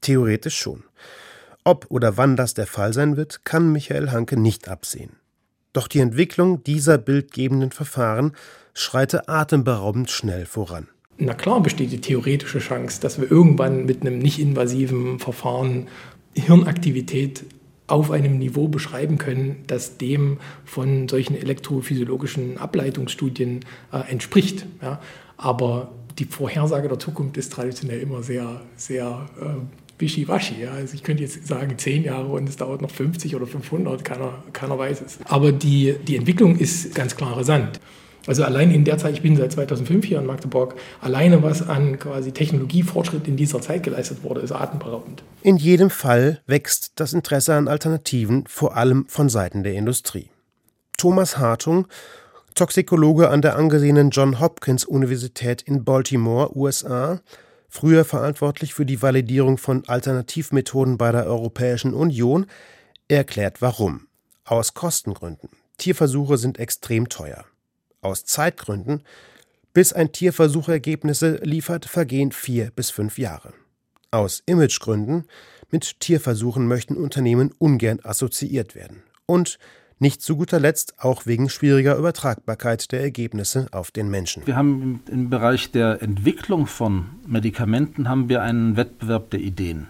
Theoretisch 0.01 0.57
schon. 0.57 0.85
Ob 1.65 1.87
oder 1.91 2.17
wann 2.17 2.37
das 2.37 2.55
der 2.55 2.67
Fall 2.67 2.93
sein 2.93 3.17
wird, 3.17 3.45
kann 3.45 3.73
Michael 3.73 4.11
Hanke 4.11 4.39
nicht 4.39 4.69
absehen. 4.69 5.22
Doch 5.73 5.89
die 5.89 6.01
Entwicklung 6.01 6.63
dieser 6.65 6.99
bildgebenden 6.99 7.71
Verfahren 7.71 8.33
schreite 8.75 9.29
atemberaubend 9.29 10.11
schnell 10.11 10.47
voran. 10.47 10.89
Na 11.19 11.35
klar 11.35 11.63
besteht 11.63 11.93
die 11.93 12.01
theoretische 12.01 12.59
Chance, 12.59 13.01
dass 13.01 13.21
wir 13.21 13.31
irgendwann 13.31 13.85
mit 13.85 14.01
einem 14.01 14.19
nicht 14.19 14.39
invasiven 14.39 15.19
Verfahren 15.19 15.89
Hirnaktivität 16.35 17.45
auf 17.87 18.11
einem 18.11 18.39
Niveau 18.39 18.69
beschreiben 18.69 19.19
können, 19.19 19.65
das 19.67 19.99
dem 19.99 20.39
von 20.65 21.09
solchen 21.09 21.37
elektrophysiologischen 21.37 22.57
Ableitungsstudien 22.57 23.61
äh, 23.93 24.11
entspricht. 24.11 24.67
Ja. 24.81 25.01
Aber 25.37 25.93
die 26.19 26.25
Vorhersage 26.25 26.89
der 26.89 26.99
Zukunft 26.99 27.37
ist 27.37 27.53
traditionell 27.53 28.01
immer 28.01 28.23
sehr, 28.23 28.63
sehr 28.77 29.27
äh, 29.41 29.82
wischiwaschi. 30.03 30.61
Ja. 30.61 30.73
Also 30.73 30.95
ich 30.95 31.03
könnte 31.03 31.23
jetzt 31.23 31.47
sagen 31.47 31.79
10 31.79 32.05
Jahre 32.05 32.27
und 32.27 32.47
es 32.47 32.57
dauert 32.57 32.83
noch 32.83 32.91
50 32.91 33.35
oder 33.35 33.47
500, 33.47 34.05
keiner, 34.05 34.43
keiner 34.53 34.79
weiß 34.79 35.01
es. 35.01 35.19
Aber 35.25 35.53
die, 35.53 35.95
die 36.07 36.17
Entwicklung 36.17 36.59
ist 36.59 36.95
ganz 36.95 37.17
klar 37.17 37.39
rasant. 37.39 37.81
Also 38.27 38.45
allein 38.45 38.71
in 38.71 38.85
der 38.85 38.99
Zeit, 38.99 39.15
ich 39.15 39.23
bin 39.23 39.37
seit 39.37 39.53
2005 39.53 40.05
hier 40.05 40.19
in 40.19 40.27
Magdeburg, 40.27 40.77
alleine 41.01 41.43
was 41.43 41.69
an 41.69 41.99
quasi 41.99 42.31
Technologiefortschritt 42.31 43.27
in 43.27 43.37
dieser 43.37 43.61
Zeit 43.61 43.83
geleistet 43.83 44.23
wurde, 44.23 44.43
ist 44.43 44.53
atemberaubend. 44.53 45.25
In 45.43 45.57
jedem 45.57 45.91
Fall 45.91 46.41
wächst 46.47 46.93
das 46.97 47.15
Interesse 47.15 47.55
an 47.55 47.67
Alternativen 47.67 48.45
vor 48.47 48.77
allem 48.77 49.07
von 49.09 49.29
Seiten 49.29 49.65
der 49.65 49.75
Industrie. 49.75 50.31
Thomas 50.99 51.39
Hartung, 51.39 51.89
Toxikologe 52.55 53.29
an 53.29 53.43
der 53.43 53.57
angesehenen 53.57 54.11
John 54.11 54.39
Hopkins 54.39 54.85
Universität 54.85 55.63
in 55.63 55.85
Baltimore, 55.85 56.57
USA, 56.57 57.21
früher 57.73 58.05
verantwortlich 58.05 58.75
für 58.75 58.85
die 58.85 59.01
Validierung 59.01 59.57
von 59.57 59.89
Alternativmethoden 59.89 60.99
bei 60.99 61.11
der 61.11 61.27
Europäischen 61.27 61.95
Union, 61.95 62.47
erklärt 63.09 63.63
warum. 63.63 64.09
Aus 64.45 64.75
Kostengründen. 64.75 65.49
Tierversuche 65.79 66.37
sind 66.37 66.59
extrem 66.59 67.09
teuer. 67.09 67.47
Aus 68.03 68.27
Zeitgründen, 68.27 69.03
bis 69.73 69.95
ein 69.95 70.13
Tierversuch 70.13 70.69
Ergebnisse 70.69 71.37
liefert, 71.43 71.87
vergehen 71.87 72.31
vier 72.31 72.71
bis 72.73 72.91
fünf 72.91 73.17
Jahre. 73.17 73.55
Aus 74.11 74.43
Imagegründen 74.45 75.25
mit 75.71 75.99
Tierversuchen 76.01 76.67
möchten 76.69 76.99
Unternehmen 76.99 77.55
ungern 77.59 78.01
assoziiert 78.03 78.75
werden. 78.75 79.03
Und 79.25 79.59
nicht 80.03 80.21
zu 80.21 80.37
guter 80.37 80.59
Letzt 80.59 80.99
auch 80.99 81.27
wegen 81.27 81.49
schwieriger 81.49 81.97
Übertragbarkeit 81.97 82.91
der 82.91 83.01
Ergebnisse 83.01 83.69
auf 83.71 83.93
den 83.93 84.11
Menschen. 84.11 84.45
Wir 84.47 84.57
haben 84.57 85.01
im, 85.07 85.31
Bereich 85.31 85.71
der 85.71 86.03
Entwicklung 86.03 86.67
von 86.67 87.07
Medikamenten 87.27 88.09
haben 88.09 88.29
wir 88.29 88.43
einen 88.43 88.77
Wettbewerb 88.77 89.31
der 89.31 89.41
Ideen. 89.41 89.87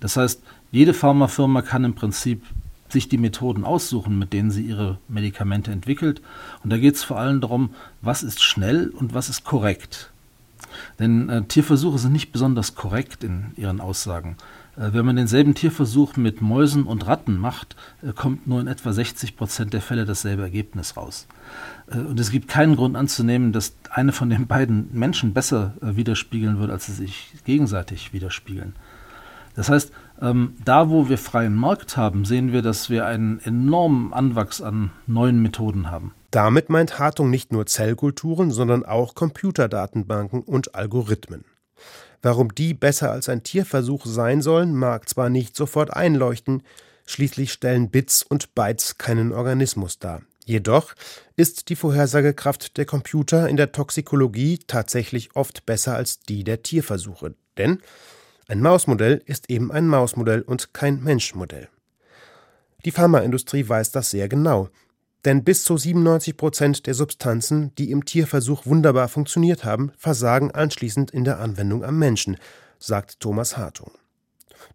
Das 0.00 0.16
heißt, 0.16 0.42
jede 0.72 0.92
Pharmafirma 0.92 1.62
kann 1.62 1.84
im 1.84 1.94
Prinzip 1.94 2.42
sich 2.88 3.08
die 3.08 3.18
Methoden 3.18 3.64
aussuchen, 3.64 4.18
mit 4.18 4.32
denen 4.32 4.50
sie 4.50 4.62
ihre 4.62 4.98
Medikamente 5.06 5.70
entwickelt. 5.70 6.20
Und 6.64 6.70
da 6.70 6.76
geht 6.76 6.96
es 6.96 7.04
vor 7.04 7.18
allem 7.18 7.40
darum, 7.40 7.70
was 8.02 8.24
ist 8.24 8.42
schnell 8.42 8.88
und 8.88 9.14
was 9.14 9.28
ist 9.28 9.44
korrekt. 9.44 10.10
Denn 10.98 11.28
äh, 11.28 11.44
Tierversuche 11.44 11.98
sind 11.98 12.12
nicht 12.12 12.32
besonders 12.32 12.74
korrekt 12.74 13.22
in 13.22 13.52
ihren 13.56 13.80
Aussagen. 13.80 14.36
Äh, 14.76 14.92
wenn 14.92 15.06
man 15.06 15.16
denselben 15.16 15.54
Tierversuch 15.54 16.16
mit 16.16 16.40
Mäusen 16.40 16.84
und 16.84 17.06
Ratten 17.06 17.38
macht, 17.38 17.76
äh, 18.02 18.12
kommt 18.12 18.46
nur 18.46 18.60
in 18.60 18.66
etwa 18.66 18.92
60 18.92 19.36
Prozent 19.36 19.72
der 19.72 19.80
Fälle 19.80 20.04
dasselbe 20.04 20.42
Ergebnis 20.42 20.96
raus. 20.96 21.26
Äh, 21.90 21.98
und 21.98 22.20
es 22.20 22.30
gibt 22.30 22.48
keinen 22.48 22.76
Grund 22.76 22.96
anzunehmen, 22.96 23.52
dass 23.52 23.74
eine 23.90 24.12
von 24.12 24.30
den 24.30 24.46
beiden 24.46 24.88
Menschen 24.92 25.32
besser 25.32 25.74
widerspiegeln 25.80 26.58
wird, 26.58 26.70
als 26.70 26.86
sie 26.86 26.92
sich 26.92 27.32
gegenseitig 27.44 28.12
widerspiegeln. 28.12 28.74
Das 29.54 29.70
heißt, 29.70 29.90
ähm, 30.20 30.54
da 30.64 30.90
wo 30.90 31.08
wir 31.08 31.16
freien 31.16 31.54
Markt 31.54 31.96
haben, 31.96 32.26
sehen 32.26 32.52
wir, 32.52 32.60
dass 32.60 32.90
wir 32.90 33.06
einen 33.06 33.40
enormen 33.40 34.12
Anwachs 34.12 34.60
an 34.60 34.90
neuen 35.06 35.40
Methoden 35.40 35.90
haben. 35.90 36.12
Damit 36.30 36.68
meint 36.68 36.98
Hartung 36.98 37.30
nicht 37.30 37.52
nur 37.52 37.64
Zellkulturen, 37.64 38.50
sondern 38.50 38.84
auch 38.84 39.14
Computerdatenbanken 39.14 40.42
und 40.42 40.74
Algorithmen. 40.74 41.44
Warum 42.22 42.54
die 42.54 42.74
besser 42.74 43.10
als 43.10 43.28
ein 43.28 43.42
Tierversuch 43.42 44.06
sein 44.06 44.42
sollen, 44.42 44.74
mag 44.74 45.08
zwar 45.08 45.28
nicht 45.28 45.56
sofort 45.56 45.92
einleuchten, 45.92 46.62
schließlich 47.06 47.52
stellen 47.52 47.90
Bits 47.90 48.22
und 48.22 48.54
Bytes 48.54 48.98
keinen 48.98 49.32
Organismus 49.32 49.98
dar. 49.98 50.22
Jedoch 50.44 50.94
ist 51.34 51.68
die 51.68 51.76
Vorhersagekraft 51.76 52.76
der 52.76 52.84
Computer 52.84 53.48
in 53.48 53.56
der 53.56 53.72
Toxikologie 53.72 54.60
tatsächlich 54.66 55.34
oft 55.34 55.66
besser 55.66 55.96
als 55.96 56.20
die 56.20 56.44
der 56.44 56.62
Tierversuche. 56.62 57.34
Denn 57.58 57.80
ein 58.48 58.60
Mausmodell 58.60 59.22
ist 59.26 59.50
eben 59.50 59.72
ein 59.72 59.88
Mausmodell 59.88 60.42
und 60.42 60.72
kein 60.72 61.02
Menschmodell. 61.02 61.68
Die 62.84 62.92
Pharmaindustrie 62.92 63.68
weiß 63.68 63.90
das 63.90 64.10
sehr 64.12 64.28
genau. 64.28 64.68
Denn 65.26 65.42
bis 65.42 65.64
zu 65.64 65.76
97 65.76 66.36
Prozent 66.36 66.86
der 66.86 66.94
Substanzen, 66.94 67.74
die 67.74 67.90
im 67.90 68.04
Tierversuch 68.04 68.64
wunderbar 68.64 69.08
funktioniert 69.08 69.64
haben, 69.64 69.90
versagen 69.98 70.52
anschließend 70.52 71.10
in 71.10 71.24
der 71.24 71.40
Anwendung 71.40 71.84
am 71.84 71.98
Menschen, 71.98 72.36
sagt 72.78 73.18
Thomas 73.18 73.56
Hartung. 73.56 73.90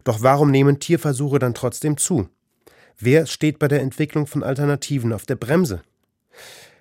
Doch 0.04 0.22
warum 0.22 0.50
nehmen 0.50 0.78
Tierversuche 0.78 1.38
dann 1.38 1.54
trotzdem 1.54 1.96
zu? 1.96 2.28
Wer 2.98 3.24
steht 3.24 3.58
bei 3.58 3.66
der 3.66 3.80
Entwicklung 3.80 4.26
von 4.26 4.42
Alternativen 4.42 5.14
auf 5.14 5.24
der 5.24 5.36
Bremse? 5.36 5.80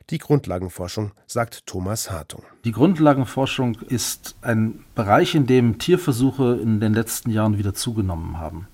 Die 0.10 0.18
Grundlagenforschung, 0.18 1.13
sagt 1.25 1.66
Thomas 1.66 2.12
Hartung. 2.12 2.44
Die 2.66 2.74
Grundlagenforschung 2.74 3.78
ist 3.88 4.36
ein 4.42 4.84
Bereich, 4.96 5.34
in 5.34 5.48
dem 5.48 5.80
Tierversuche 5.80 6.60
in 6.62 6.82
den 6.82 6.94
letzten 6.94 7.30
Jahren 7.30 7.58
wieder 7.58 7.74
zugenommen 7.74 8.38
haben. 8.38 8.68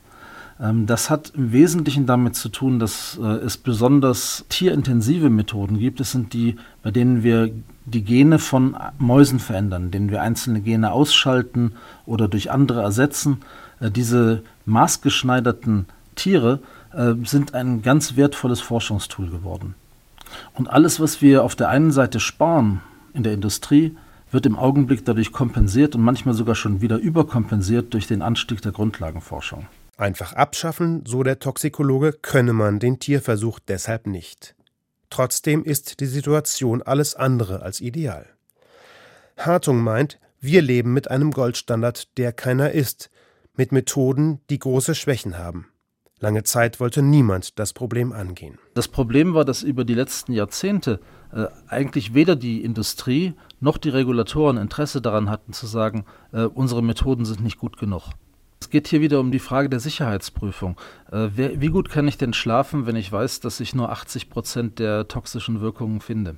Ähm, 0.60 0.86
das 0.86 1.10
hat 1.10 1.34
im 1.36 1.52
Wesentlichen 1.52 2.06
damit 2.06 2.36
zu 2.36 2.50
tun, 2.50 2.80
dass 2.80 3.20
äh, 3.22 3.26
es 3.26 3.58
besonders 3.58 4.46
tierintensive 4.50 5.30
Methoden 5.30 5.80
gibt. 5.80 6.00
Es 6.00 6.12
sind 6.12 6.34
die, 6.34 6.56
bei 6.84 6.92
denen 6.92 7.24
wir 7.24 7.52
die 7.86 8.04
Gene 8.04 8.40
von 8.40 8.76
Mäusen 8.98 9.40
verändern, 9.40 9.92
denen 9.92 10.12
wir 10.12 10.22
einzelne 10.22 10.62
Gene 10.62 10.92
ausschalten 10.92 11.74
oder 12.06 12.28
durch 12.28 12.52
andere 12.52 12.82
ersetzen. 12.82 13.38
Äh, 13.80 13.92
diese 13.92 14.44
maßgeschneiderten 14.66 15.86
Tiere 16.16 16.60
äh, 16.94 17.14
sind 17.24 17.54
ein 17.54 17.82
ganz 17.82 18.16
wertvolles 18.16 18.60
Forschungstool 18.60 19.30
geworden. 19.30 19.76
Und 20.54 20.70
alles, 20.70 21.00
was 21.00 21.22
wir 21.22 21.44
auf 21.44 21.56
der 21.56 21.70
einen 21.70 21.92
Seite 21.92 22.20
sparen 22.20 22.82
in 23.14 23.24
der 23.24 23.34
Industrie, 23.34 23.96
wird 24.30 24.46
im 24.46 24.58
Augenblick 24.58 25.06
dadurch 25.06 25.32
kompensiert 25.32 25.96
und 25.96 26.02
manchmal 26.02 26.34
sogar 26.34 26.56
schon 26.56 26.82
wieder 26.82 26.98
überkompensiert 26.98 27.94
durch 27.94 28.08
den 28.08 28.22
Anstieg 28.22 28.62
der 28.62 28.74
Grundlagenforschung. 28.74 29.68
Einfach 29.98 30.34
abschaffen, 30.34 31.04
so 31.08 31.24
der 31.24 31.40
Toxikologe, 31.40 32.14
könne 32.14 32.54
man 32.54 32.80
den 32.80 33.00
Tierversuch 33.00 33.60
deshalb 33.60 34.06
nicht. 34.06 34.56
Trotzdem 35.10 35.64
ist 35.64 36.00
die 36.00 36.06
Situation 36.06 36.84
alles 36.84 37.16
andere 37.16 37.64
als 37.64 37.82
ideal. 37.82 38.28
Hartung 39.38 39.82
meint, 39.82 40.20
wir 40.40 40.62
leben 40.62 40.94
mit 40.94 41.10
einem 41.10 41.32
Goldstandard, 41.32 42.16
der 42.18 42.32
keiner 42.32 42.72
ist, 42.72 43.10
mit 43.56 43.72
Methoden, 43.72 44.40
die 44.52 44.60
große 44.60 44.94
Schwächen 44.94 45.40
haben. 45.40 45.68
Lange 46.20 46.44
Zeit 46.44 46.80
wollte 46.80 47.02
niemand 47.02 47.58
das 47.58 47.74
Problem 47.74 48.12
angehen. 48.12 48.58
Das 48.76 48.88
Problem 48.88 49.34
war, 49.34 49.46
dass 49.46 49.64
über 49.64 49.84
die 49.84 49.94
letzten 49.94 50.32
Jahrzehnte 50.32 51.00
äh, 51.32 51.46
eigentlich 51.68 52.14
weder 52.14 52.36
die 52.36 52.64
Industrie 52.64 53.34
noch 53.60 53.78
die 53.78 53.90
Regulatoren 53.90 54.58
Interesse 54.58 55.02
daran 55.02 55.30
hatten 55.30 55.54
zu 55.54 55.68
sagen, 55.68 56.06
äh, 56.34 56.44
unsere 56.44 56.84
Methoden 56.84 57.26
sind 57.26 57.42
nicht 57.42 57.58
gut 57.58 57.78
genug. 57.78 58.10
Es 58.60 58.70
geht 58.70 58.88
hier 58.88 59.02
wieder 59.02 59.20
um 59.20 59.32
die 59.32 59.40
Frage 59.40 59.70
der 59.70 59.80
Sicherheitsprüfung. 59.80 60.78
Äh, 61.12 61.30
wer, 61.36 61.62
wie 61.62 61.70
gut 61.70 61.90
kann 61.90 62.08
ich 62.08 62.18
denn 62.18 62.34
schlafen, 62.34 62.86
wenn 62.86 62.96
ich 62.96 63.12
weiß, 63.12 63.40
dass 63.40 63.60
ich 63.60 63.76
nur 63.76 63.92
80 63.92 64.30
Prozent 64.30 64.80
der 64.80 65.08
toxischen 65.08 65.62
Wirkungen 65.62 66.02
finde? 66.02 66.38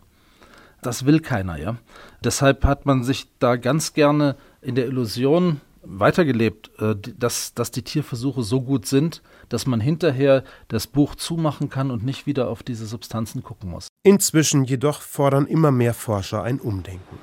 Das 0.81 1.05
will 1.05 1.19
keiner, 1.19 1.57
ja. 1.57 1.77
Deshalb 2.23 2.63
hat 2.65 2.85
man 2.85 3.03
sich 3.03 3.27
da 3.39 3.55
ganz 3.55 3.93
gerne 3.93 4.35
in 4.61 4.75
der 4.75 4.85
Illusion 4.85 5.59
weitergelebt, 5.81 6.71
äh, 6.79 6.95
dass, 6.95 7.53
dass 7.53 7.71
die 7.71 7.83
Tierversuche 7.83 8.43
so 8.43 8.61
gut 8.61 8.85
sind, 8.85 9.21
dass 9.49 9.65
man 9.65 9.79
hinterher 9.79 10.43
das 10.67 10.87
Buch 10.87 11.15
zumachen 11.15 11.69
kann 11.69 11.91
und 11.91 12.03
nicht 12.03 12.25
wieder 12.25 12.49
auf 12.49 12.63
diese 12.63 12.85
Substanzen 12.85 13.43
gucken 13.43 13.69
muss. 13.69 13.87
Inzwischen 14.03 14.63
jedoch 14.63 15.01
fordern 15.01 15.47
immer 15.47 15.71
mehr 15.71 15.93
Forscher 15.93 16.43
ein 16.43 16.59
Umdenken. 16.59 17.17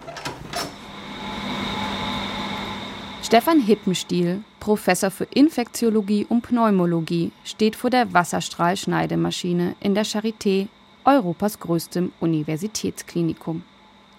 Stefan 3.22 3.60
Hippenstiel, 3.60 4.44
Professor 4.66 5.12
für 5.12 5.28
Infektiologie 5.32 6.26
und 6.28 6.42
Pneumologie, 6.42 7.30
steht 7.44 7.76
vor 7.76 7.88
der 7.88 8.12
Wasserstrahlschneidemaschine 8.12 9.76
in 9.78 9.94
der 9.94 10.04
Charité, 10.04 10.66
Europas 11.04 11.60
größtem 11.60 12.10
Universitätsklinikum. 12.18 13.62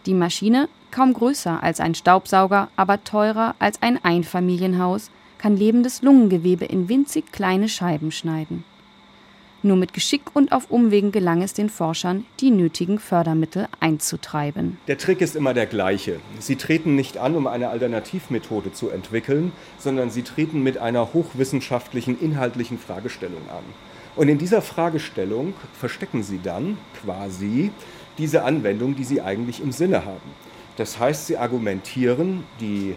Die 0.05 0.13
Maschine, 0.13 0.69
kaum 0.89 1.11
größer 1.11 1.61
als 1.61 1.81
ein 1.81 1.95
Staubsauger, 1.95 2.69
aber 2.77 3.03
teurer 3.03 3.55
als 3.59 3.81
ein 3.81 4.01
Einfamilienhaus, 4.01 5.11
kann 5.37 5.57
lebendes 5.57 6.01
Lungengewebe 6.01 6.63
in 6.63 6.87
winzig 6.87 7.33
kleine 7.33 7.67
Scheiben 7.67 8.13
schneiden. 8.13 8.63
Nur 9.67 9.75
mit 9.75 9.91
Geschick 9.91 10.33
und 10.33 10.53
auf 10.53 10.71
Umwegen 10.71 11.11
gelang 11.11 11.41
es 11.41 11.51
den 11.51 11.69
Forschern, 11.69 12.25
die 12.39 12.51
nötigen 12.51 12.99
Fördermittel 12.99 13.67
einzutreiben. 13.81 14.77
Der 14.87 14.97
Trick 14.97 15.19
ist 15.19 15.35
immer 15.35 15.53
der 15.53 15.65
gleiche. 15.65 16.21
Sie 16.39 16.55
treten 16.55 16.95
nicht 16.95 17.17
an, 17.17 17.35
um 17.35 17.47
eine 17.47 17.67
Alternativmethode 17.67 18.71
zu 18.71 18.89
entwickeln, 18.89 19.51
sondern 19.77 20.09
sie 20.09 20.21
treten 20.21 20.63
mit 20.63 20.77
einer 20.77 21.11
hochwissenschaftlichen 21.11 22.17
inhaltlichen 22.17 22.79
Fragestellung 22.79 23.41
an. 23.49 23.65
Und 24.15 24.29
in 24.29 24.37
dieser 24.37 24.61
Fragestellung 24.61 25.53
verstecken 25.77 26.23
sie 26.23 26.39
dann 26.41 26.77
quasi 27.03 27.71
diese 28.17 28.45
Anwendung, 28.45 28.95
die 28.95 29.03
sie 29.03 29.19
eigentlich 29.19 29.59
im 29.59 29.73
Sinne 29.73 30.05
haben. 30.05 30.31
Das 30.77 30.97
heißt, 30.97 31.27
sie 31.27 31.35
argumentieren, 31.35 32.45
die 32.61 32.95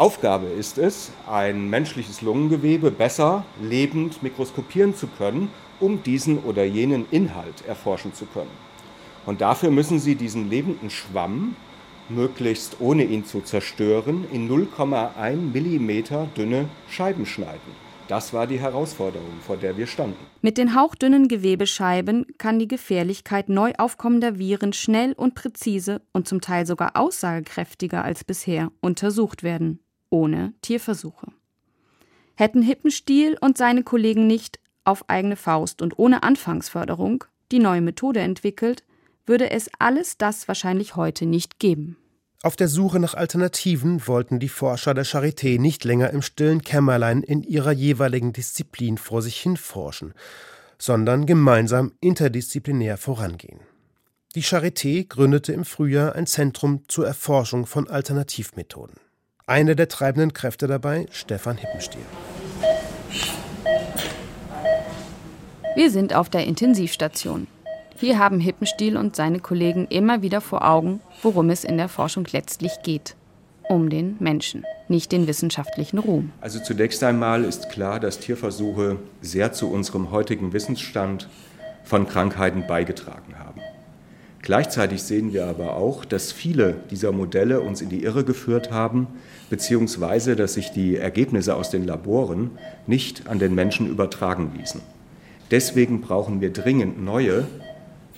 Aufgabe 0.00 0.46
ist 0.46 0.78
es, 0.78 1.10
ein 1.30 1.68
menschliches 1.68 2.22
Lungengewebe 2.22 2.90
besser 2.90 3.44
lebend 3.60 4.22
mikroskopieren 4.22 4.94
zu 4.94 5.08
können, 5.08 5.50
um 5.78 6.02
diesen 6.02 6.38
oder 6.38 6.64
jenen 6.64 7.04
Inhalt 7.10 7.66
erforschen 7.68 8.14
zu 8.14 8.24
können. 8.24 8.48
Und 9.26 9.42
dafür 9.42 9.70
müssen 9.70 9.98
Sie 9.98 10.14
diesen 10.14 10.48
lebenden 10.48 10.88
Schwamm 10.88 11.54
möglichst 12.08 12.78
ohne 12.80 13.04
ihn 13.04 13.26
zu 13.26 13.42
zerstören 13.42 14.24
in 14.32 14.48
0,1 14.48 15.36
Millimeter 15.52 16.28
dünne 16.34 16.70
Scheiben 16.88 17.26
schneiden. 17.26 17.90
Das 18.08 18.32
war 18.32 18.46
die 18.46 18.58
Herausforderung, 18.58 19.38
vor 19.46 19.58
der 19.58 19.76
wir 19.76 19.86
standen. 19.86 20.16
Mit 20.40 20.56
den 20.56 20.74
hauchdünnen 20.74 21.28
Gewebescheiben 21.28 22.24
kann 22.38 22.58
die 22.58 22.68
Gefährlichkeit 22.68 23.50
neu 23.50 23.72
aufkommender 23.76 24.38
Viren 24.38 24.72
schnell 24.72 25.12
und 25.12 25.34
präzise 25.34 26.00
und 26.14 26.26
zum 26.26 26.40
Teil 26.40 26.64
sogar 26.64 26.96
aussagekräftiger 26.96 28.02
als 28.02 28.24
bisher 28.24 28.72
untersucht 28.80 29.42
werden 29.42 29.78
ohne 30.10 30.52
Tierversuche. 30.62 31.28
Hätten 32.34 32.62
Hippenstiel 32.62 33.36
und 33.40 33.58
seine 33.58 33.82
Kollegen 33.82 34.26
nicht 34.26 34.58
auf 34.84 35.08
eigene 35.08 35.36
Faust 35.36 35.82
und 35.82 35.98
ohne 35.98 36.22
Anfangsförderung 36.22 37.24
die 37.52 37.58
neue 37.58 37.80
Methode 37.80 38.20
entwickelt, 38.20 38.84
würde 39.26 39.50
es 39.50 39.70
alles 39.78 40.18
das 40.18 40.48
wahrscheinlich 40.48 40.96
heute 40.96 41.26
nicht 41.26 41.58
geben. 41.58 41.96
Auf 42.42 42.56
der 42.56 42.68
Suche 42.68 42.98
nach 42.98 43.14
Alternativen 43.14 44.06
wollten 44.06 44.40
die 44.40 44.48
Forscher 44.48 44.94
der 44.94 45.04
Charité 45.04 45.60
nicht 45.60 45.84
länger 45.84 46.10
im 46.10 46.22
stillen 46.22 46.62
Kämmerlein 46.62 47.22
in 47.22 47.42
ihrer 47.42 47.72
jeweiligen 47.72 48.32
Disziplin 48.32 48.96
vor 48.96 49.20
sich 49.20 49.38
hin 49.38 49.58
forschen, 49.58 50.14
sondern 50.78 51.26
gemeinsam 51.26 51.92
interdisziplinär 52.00 52.96
vorangehen. 52.96 53.60
Die 54.34 54.42
Charité 54.42 55.06
gründete 55.06 55.52
im 55.52 55.66
Frühjahr 55.66 56.14
ein 56.14 56.26
Zentrum 56.26 56.84
zur 56.88 57.06
Erforschung 57.06 57.66
von 57.66 57.88
Alternativmethoden. 57.88 58.96
Einer 59.50 59.74
der 59.74 59.88
treibenden 59.88 60.32
Kräfte 60.32 60.68
dabei, 60.68 61.06
Stefan 61.10 61.56
Hippenstiel. 61.56 62.02
Wir 65.74 65.90
sind 65.90 66.14
auf 66.14 66.28
der 66.28 66.46
Intensivstation. 66.46 67.48
Hier 67.96 68.20
haben 68.20 68.38
Hippenstiel 68.38 68.96
und 68.96 69.16
seine 69.16 69.40
Kollegen 69.40 69.88
immer 69.88 70.22
wieder 70.22 70.40
vor 70.40 70.64
Augen, 70.64 71.00
worum 71.22 71.50
es 71.50 71.64
in 71.64 71.78
der 71.78 71.88
Forschung 71.88 72.28
letztlich 72.30 72.70
geht. 72.84 73.16
Um 73.68 73.90
den 73.90 74.14
Menschen, 74.20 74.64
nicht 74.86 75.10
den 75.10 75.26
wissenschaftlichen 75.26 75.98
Ruhm. 75.98 76.30
Also 76.40 76.60
zunächst 76.60 77.02
einmal 77.02 77.42
ist 77.42 77.70
klar, 77.70 77.98
dass 77.98 78.20
Tierversuche 78.20 78.98
sehr 79.20 79.52
zu 79.52 79.68
unserem 79.68 80.12
heutigen 80.12 80.52
Wissensstand 80.52 81.28
von 81.82 82.06
Krankheiten 82.06 82.68
beigetragen 82.68 83.36
haben. 83.36 83.49
Gleichzeitig 84.50 85.04
sehen 85.04 85.32
wir 85.32 85.46
aber 85.46 85.76
auch, 85.76 86.04
dass 86.04 86.32
viele 86.32 86.74
dieser 86.90 87.12
Modelle 87.12 87.60
uns 87.60 87.82
in 87.82 87.88
die 87.88 88.02
Irre 88.02 88.24
geführt 88.24 88.72
haben, 88.72 89.06
beziehungsweise 89.48 90.34
dass 90.34 90.54
sich 90.54 90.72
die 90.72 90.96
Ergebnisse 90.96 91.54
aus 91.54 91.70
den 91.70 91.86
Laboren 91.86 92.50
nicht 92.88 93.28
an 93.28 93.38
den 93.38 93.54
Menschen 93.54 93.86
übertragen 93.86 94.50
ließen. 94.58 94.80
Deswegen 95.52 96.00
brauchen 96.00 96.40
wir 96.40 96.52
dringend 96.52 97.00
neue, 97.00 97.46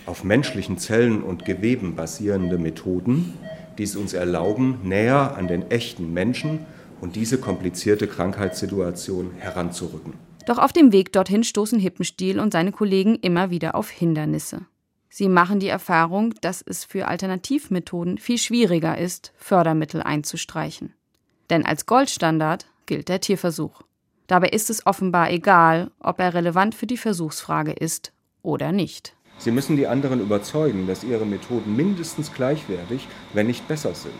auf 0.06 0.24
menschlichen 0.24 0.78
Zellen 0.78 1.22
und 1.22 1.44
Geweben 1.44 1.96
basierende 1.96 2.56
Methoden, 2.56 3.34
die 3.76 3.82
es 3.82 3.94
uns 3.94 4.14
erlauben, 4.14 4.78
näher 4.84 5.36
an 5.36 5.48
den 5.48 5.70
echten 5.70 6.14
Menschen 6.14 6.60
und 7.02 7.14
diese 7.14 7.36
komplizierte 7.36 8.06
Krankheitssituation 8.06 9.32
heranzurücken. 9.36 10.14
Doch 10.46 10.56
auf 10.56 10.72
dem 10.72 10.92
Weg 10.92 11.12
dorthin 11.12 11.44
stoßen 11.44 11.78
Hippenstiel 11.78 12.40
und 12.40 12.54
seine 12.54 12.72
Kollegen 12.72 13.16
immer 13.16 13.50
wieder 13.50 13.74
auf 13.74 13.90
Hindernisse. 13.90 14.62
Sie 15.14 15.28
machen 15.28 15.60
die 15.60 15.68
Erfahrung, 15.68 16.34
dass 16.40 16.62
es 16.62 16.84
für 16.84 17.06
Alternativmethoden 17.06 18.16
viel 18.16 18.38
schwieriger 18.38 18.96
ist, 18.96 19.34
Fördermittel 19.36 20.02
einzustreichen. 20.02 20.94
Denn 21.50 21.66
als 21.66 21.84
Goldstandard 21.84 22.64
gilt 22.86 23.10
der 23.10 23.20
Tierversuch. 23.20 23.82
Dabei 24.26 24.48
ist 24.48 24.70
es 24.70 24.86
offenbar 24.86 25.30
egal, 25.30 25.90
ob 26.00 26.18
er 26.18 26.32
relevant 26.32 26.74
für 26.74 26.86
die 26.86 26.96
Versuchsfrage 26.96 27.72
ist 27.72 28.14
oder 28.40 28.72
nicht. 28.72 29.14
Sie 29.36 29.50
müssen 29.50 29.76
die 29.76 29.86
anderen 29.86 30.18
überzeugen, 30.18 30.86
dass 30.86 31.04
ihre 31.04 31.26
Methoden 31.26 31.76
mindestens 31.76 32.32
gleichwertig, 32.32 33.06
wenn 33.34 33.48
nicht 33.48 33.68
besser 33.68 33.94
sind. 33.94 34.14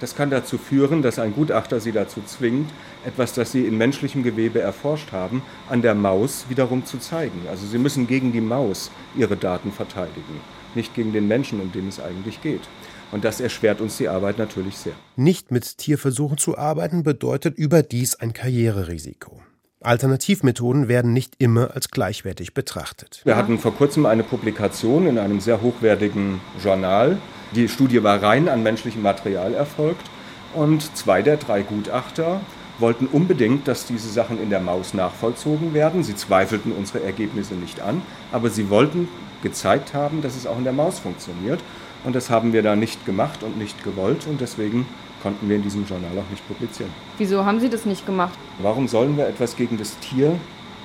Das 0.00 0.14
kann 0.14 0.30
dazu 0.30 0.58
führen, 0.58 1.02
dass 1.02 1.18
ein 1.18 1.34
Gutachter 1.34 1.80
sie 1.80 1.92
dazu 1.92 2.20
zwingt, 2.24 2.70
etwas, 3.04 3.32
das 3.32 3.52
sie 3.52 3.66
in 3.66 3.76
menschlichem 3.76 4.22
Gewebe 4.22 4.60
erforscht 4.60 5.12
haben, 5.12 5.42
an 5.68 5.82
der 5.82 5.94
Maus 5.94 6.46
wiederum 6.48 6.84
zu 6.84 6.98
zeigen. 6.98 7.40
Also 7.48 7.66
sie 7.66 7.78
müssen 7.78 8.06
gegen 8.06 8.32
die 8.32 8.40
Maus 8.40 8.90
ihre 9.16 9.36
Daten 9.36 9.72
verteidigen, 9.72 10.40
nicht 10.74 10.94
gegen 10.94 11.12
den 11.12 11.26
Menschen, 11.26 11.60
um 11.60 11.72
den 11.72 11.88
es 11.88 12.00
eigentlich 12.00 12.40
geht. 12.42 12.62
Und 13.10 13.24
das 13.24 13.40
erschwert 13.40 13.80
uns 13.80 13.96
die 13.96 14.08
Arbeit 14.08 14.38
natürlich 14.38 14.76
sehr. 14.76 14.92
Nicht 15.16 15.50
mit 15.50 15.78
Tierversuchen 15.78 16.38
zu 16.38 16.58
arbeiten 16.58 17.02
bedeutet 17.02 17.56
überdies 17.56 18.16
ein 18.16 18.32
Karriererisiko. 18.32 19.40
Alternativmethoden 19.80 20.88
werden 20.88 21.12
nicht 21.12 21.34
immer 21.38 21.74
als 21.74 21.90
gleichwertig 21.90 22.52
betrachtet. 22.52 23.20
Wir 23.24 23.36
hatten 23.36 23.58
vor 23.58 23.74
kurzem 23.74 24.06
eine 24.06 24.24
Publikation 24.24 25.06
in 25.06 25.18
einem 25.18 25.40
sehr 25.40 25.62
hochwertigen 25.62 26.40
Journal. 26.62 27.18
Die 27.54 27.68
Studie 27.68 28.02
war 28.02 28.22
rein 28.22 28.48
an 28.48 28.62
menschlichem 28.62 29.02
Material 29.02 29.54
erfolgt 29.54 30.10
und 30.54 30.96
zwei 30.96 31.22
der 31.22 31.36
drei 31.36 31.62
Gutachter 31.62 32.40
wollten 32.80 33.06
unbedingt, 33.06 33.68
dass 33.68 33.86
diese 33.86 34.08
Sachen 34.08 34.40
in 34.40 34.50
der 34.50 34.60
Maus 34.60 34.94
nachvollzogen 34.94 35.74
werden. 35.74 36.02
Sie 36.02 36.16
zweifelten 36.16 36.72
unsere 36.72 37.02
Ergebnisse 37.02 37.54
nicht 37.54 37.80
an, 37.80 38.02
aber 38.32 38.50
sie 38.50 38.70
wollten 38.70 39.08
gezeigt 39.42 39.94
haben, 39.94 40.22
dass 40.22 40.36
es 40.36 40.46
auch 40.46 40.58
in 40.58 40.64
der 40.64 40.72
Maus 40.72 40.98
funktioniert. 40.98 41.60
Und 42.04 42.14
das 42.14 42.30
haben 42.30 42.52
wir 42.52 42.62
da 42.62 42.76
nicht 42.76 43.06
gemacht 43.06 43.42
und 43.42 43.58
nicht 43.58 43.82
gewollt 43.84 44.26
und 44.28 44.40
deswegen 44.40 44.86
konnten 45.22 45.48
wir 45.48 45.56
in 45.56 45.62
diesem 45.62 45.86
Journal 45.86 46.10
auch 46.18 46.30
nicht 46.30 46.46
publizieren. 46.46 46.90
Wieso 47.18 47.44
haben 47.44 47.60
Sie 47.60 47.68
das 47.68 47.84
nicht 47.84 48.06
gemacht? 48.06 48.38
Warum 48.60 48.88
sollen 48.88 49.16
wir 49.16 49.26
etwas 49.26 49.56
gegen 49.56 49.76
das 49.78 49.98
Tier 49.98 50.38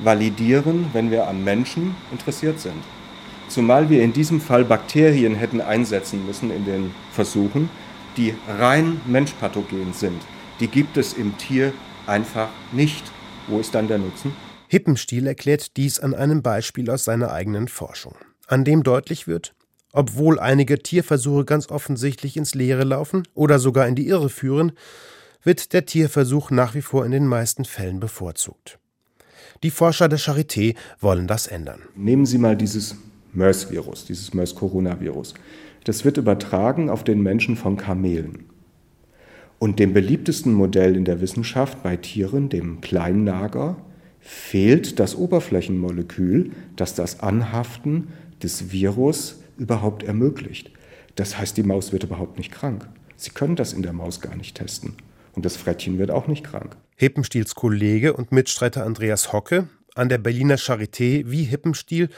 validieren, 0.04 0.88
wenn 0.94 1.12
wir 1.12 1.28
am 1.28 1.44
Menschen 1.44 1.96
interessiert 2.12 2.60
sind? 2.60 2.82
Zumal 3.48 3.90
wir 3.90 4.04
in 4.04 4.14
diesem 4.14 4.42
Fall 4.42 4.66
Bakterien 4.66 5.36
hätten 5.36 5.62
einsetzen 5.62 6.26
müssen 6.26 6.50
in 6.50 6.66
den 6.66 6.92
Versuchen, 7.12 7.70
die 8.18 8.34
rein 8.48 9.02
menschpathogen 9.06 9.94
sind. 9.94 10.22
Die 10.60 10.68
gibt 10.68 10.98
es 10.98 11.14
im 11.14 11.38
Tier 11.38 11.74
einfach 12.08 12.50
nicht. 12.72 13.04
Wo 13.48 13.60
ist 13.60 13.76
dann 13.76 13.88
der 13.88 13.98
Nutzen? 13.98 14.34
Hippenstiel 14.68 15.28
erklärt 15.28 15.78
dies 15.78 16.00
an 16.00 16.16
einem 16.16 16.42
Beispiel 16.42 16.90
aus 16.90 17.04
seiner 17.04 17.32
eigenen 17.32 17.68
Forschung, 17.68 18.16
an 18.48 18.64
dem 18.64 18.82
deutlich 18.82 19.28
wird, 19.28 19.54
obwohl 19.94 20.40
einige 20.40 20.80
Tierversuche 20.80 21.46
ganz 21.46 21.70
offensichtlich 21.70 22.36
ins 22.36 22.56
Leere 22.56 22.84
laufen 22.84 23.24
oder 23.36 23.60
sogar 23.60 23.88
in 23.88 23.96
die 23.96 24.08
Irre 24.08 24.30
führen, 24.30 24.74
wird 25.44 25.72
der 25.72 25.86
Tierversuch 25.86 26.52
nach 26.52 26.74
wie 26.74 26.82
vor 26.82 27.06
in 27.06 27.12
den 27.12 27.28
meisten 27.28 27.64
Fällen 27.64 28.00
bevorzugt. 28.00 28.80
Die 29.62 29.70
Forscher 29.70 30.10
der 30.10 30.20
Charité 30.20 30.76
wollen 31.00 31.28
das 31.28 31.48
ändern. 31.48 31.82
Nehmen 31.96 32.26
Sie 32.26 32.38
mal 32.38 32.58
dieses 32.58 32.96
MERS-Virus, 33.34 34.06
dieses 34.06 34.34
MERS-Coronavirus. 34.34 35.36
Das 35.84 36.04
wird 36.04 36.18
übertragen 36.18 36.90
auf 36.90 37.04
den 37.04 37.22
Menschen 37.22 37.56
von 37.56 37.78
Kamelen. 37.78 38.46
Und 39.60 39.80
dem 39.80 39.94
beliebtesten 39.94 40.54
Modell 40.54 40.96
in 40.96 41.06
der 41.06 41.22
Wissenschaft 41.22 41.84
bei 41.84 41.98
Tieren, 41.98 42.50
dem 42.50 42.82
Kleinnager, 42.82 43.78
fehlt 44.20 45.00
das 45.00 45.16
Oberflächenmolekül, 45.16 46.52
das 46.76 46.96
das 46.96 47.20
Anhaften 47.20 48.08
des 48.42 48.72
Virus 48.72 49.43
überhaupt 49.58 50.04
ermöglicht. 50.04 50.72
Das 51.16 51.38
heißt, 51.38 51.58
die 51.58 51.64
Maus 51.64 51.92
wird 51.92 52.04
überhaupt 52.04 52.38
nicht 52.38 52.52
krank. 52.52 52.88
Sie 53.16 53.32
können 53.32 53.56
das 53.56 53.74
in 53.74 53.84
der 53.84 53.94
Maus 53.94 54.20
gar 54.22 54.36
nicht 54.36 54.56
testen. 54.56 54.96
Und 55.34 55.46
das 55.46 55.56
Frettchen 55.56 55.98
wird 55.98 56.12
auch 56.12 56.28
nicht 56.28 56.44
krank. 56.44 56.76
Hippenstiels 56.96 57.56
Kollege 57.56 58.14
und 58.14 58.32
Mitstreiter 58.32 58.86
Andreas 58.86 59.34
Hocke 59.34 59.68
an 59.96 60.10
der 60.10 60.18
Berliner 60.18 60.58
Charité 60.58 61.24
wie 61.30 61.44
Hippenstiel, 61.44 62.10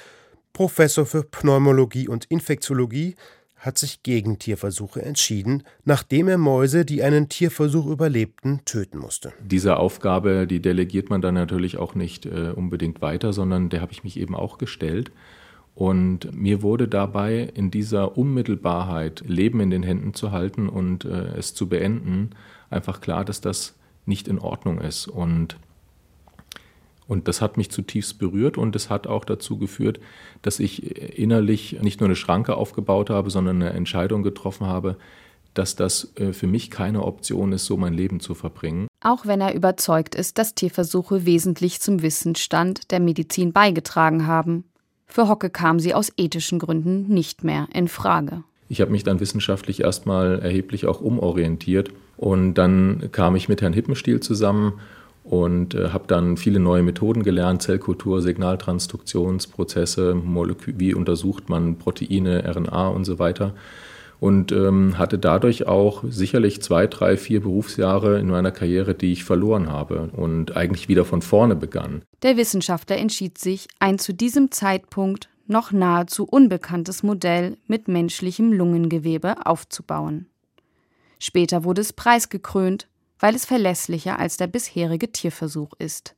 Professor 0.54 1.06
für 1.06 1.24
Pneumologie 1.24 2.08
und 2.08 2.26
Infektiologie, 2.26 3.16
hat 3.58 3.78
sich 3.78 4.04
gegen 4.04 4.38
Tierversuche 4.38 5.02
entschieden, 5.02 5.64
nachdem 5.86 6.28
er 6.28 6.38
Mäuse, 6.38 6.86
die 6.86 7.04
einen 7.04 7.30
Tierversuch 7.30 7.88
überlebten, 7.88 8.62
töten 8.64 9.00
musste. 9.00 9.34
Diese 9.44 9.78
Aufgabe, 9.78 10.46
die 10.46 10.62
delegiert 10.62 11.10
man 11.10 11.22
dann 11.22 11.34
natürlich 11.34 11.78
auch 11.78 11.96
nicht 11.96 12.26
äh, 12.26 12.52
unbedingt 12.56 13.02
weiter, 13.02 13.34
sondern 13.34 13.70
der 13.70 13.82
habe 13.82 13.92
ich 13.92 14.04
mich 14.04 14.18
eben 14.20 14.36
auch 14.36 14.58
gestellt. 14.58 15.12
Und 15.76 16.34
mir 16.34 16.62
wurde 16.62 16.88
dabei 16.88 17.52
in 17.54 17.70
dieser 17.70 18.18
Unmittelbarkeit, 18.18 19.24
Leben 19.28 19.60
in 19.60 19.70
den 19.70 19.84
Händen 19.84 20.14
zu 20.14 20.32
halten 20.32 20.70
und 20.70 21.04
äh, 21.04 21.38
es 21.38 21.54
zu 21.54 21.68
beenden, 21.68 22.30
einfach 22.70 23.02
klar, 23.02 23.26
dass 23.26 23.42
das 23.42 23.76
nicht 24.06 24.30
in 24.30 24.40
Ordnung 24.40 24.80
ist. 24.80 25.08
Und, 25.08 25.58
und 27.08 27.28
das 27.28 27.42
hat 27.42 27.58
mich 27.58 27.72
zutiefst 27.72 28.20
berührt 28.20 28.58
und 28.58 28.74
es 28.78 28.90
hat 28.90 29.06
auch 29.06 29.26
dazu 29.26 29.58
geführt, 29.58 30.00
dass 30.44 30.62
ich 30.62 31.20
innerlich 31.20 31.82
nicht 31.82 32.00
nur 32.00 32.08
eine 32.08 32.16
Schranke 32.16 32.56
aufgebaut 32.56 33.10
habe, 33.10 33.30
sondern 33.30 33.62
eine 33.62 33.72
Entscheidung 33.72 34.24
getroffen 34.24 34.68
habe, 34.68 34.96
dass 35.56 35.76
das 35.76 36.14
äh, 36.16 36.32
für 36.32 36.48
mich 36.48 36.72
keine 36.72 37.04
Option 37.04 37.52
ist, 37.52 37.66
so 37.66 37.76
mein 37.76 37.94
Leben 37.94 38.22
zu 38.22 38.34
verbringen. 38.34 38.88
Auch 39.02 39.26
wenn 39.26 39.42
er 39.42 39.54
überzeugt 39.54 40.16
ist, 40.16 40.38
dass 40.38 40.56
Tierversuche 40.56 41.26
wesentlich 41.26 41.82
zum 41.82 42.02
Wissensstand 42.02 42.92
der 42.92 43.02
Medizin 43.02 43.52
beigetragen 43.52 44.26
haben. 44.26 44.64
Für 45.06 45.28
Hocke 45.28 45.50
kam 45.50 45.80
sie 45.80 45.94
aus 45.94 46.12
ethischen 46.18 46.60
Gründen 46.60 47.08
nicht 47.08 47.44
mehr 47.44 47.68
in 47.74 47.88
Frage. 47.88 48.44
Ich 48.68 48.82
habe 48.82 48.92
mich 48.92 49.04
dann 49.04 49.20
wissenschaftlich 49.20 49.82
erstmal 49.82 50.40
erheblich 50.40 50.88
auch 50.88 51.02
umorientiert 51.02 51.92
und 52.18 52.56
dann 52.56 53.10
kam 53.12 53.36
ich 53.36 53.48
mit 53.48 53.62
Herrn 53.62 53.74
Hippenstiel 53.74 54.20
zusammen 54.20 54.74
und 55.24 55.76
äh, 55.76 55.90
habe 55.90 56.06
dann 56.08 56.38
viele 56.38 56.60
neue 56.60 56.84
Methoden 56.84 57.24
gelernt, 57.24 57.62
Zellkultur, 57.62 58.22
Signaltransduktionsprozesse, 58.22 60.22
wie 60.68 60.94
untersucht 60.94 61.50
man 61.50 61.78
Proteine, 61.78 62.44
RNA 62.46 62.88
und 62.90 63.06
so 63.06 63.20
weiter 63.20 63.54
und 64.26 64.52
ähm, 64.52 64.98
hatte 64.98 65.20
dadurch 65.20 65.68
auch 65.68 66.04
sicherlich 66.10 66.60
zwei, 66.60 66.88
drei, 66.88 67.16
vier 67.16 67.42
Berufsjahre 67.42 68.20
in 68.20 68.28
meiner 68.28 68.52
Karriere, 68.52 68.96
die 68.96 69.12
ich 69.12 69.24
verloren 69.24 69.72
habe 69.72 70.10
und 70.14 70.58
eigentlich 70.58 70.90
wieder 70.90 71.06
von 71.06 71.22
vorne 71.22 71.56
begann. 71.56 72.02
Der 72.24 72.36
Wissenschaftler 72.36 72.98
entschied 72.98 73.38
sich, 73.38 73.68
ein 73.78 74.00
zu 74.00 74.16
diesem 74.16 74.50
Zeitpunkt 74.50 75.30
noch 75.46 75.72
nahezu 75.72 76.26
unbekanntes 76.26 77.04
Modell 77.04 77.60
mit 77.68 77.88
menschlichem 77.88 78.52
Lungengewebe 78.52 79.46
aufzubauen. 79.46 80.26
Später 81.20 81.64
wurde 81.64 81.82
es 81.82 81.94
preisgekrönt, 81.94 82.88
weil 83.20 83.36
es 83.36 83.46
verlässlicher 83.46 84.18
als 84.18 84.38
der 84.38 84.48
bisherige 84.48 85.12
Tierversuch 85.12 85.74
ist. 85.78 86.16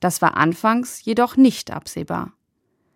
Das 0.00 0.22
war 0.22 0.38
anfangs 0.38 1.04
jedoch 1.04 1.36
nicht 1.36 1.70
absehbar. 1.70 2.32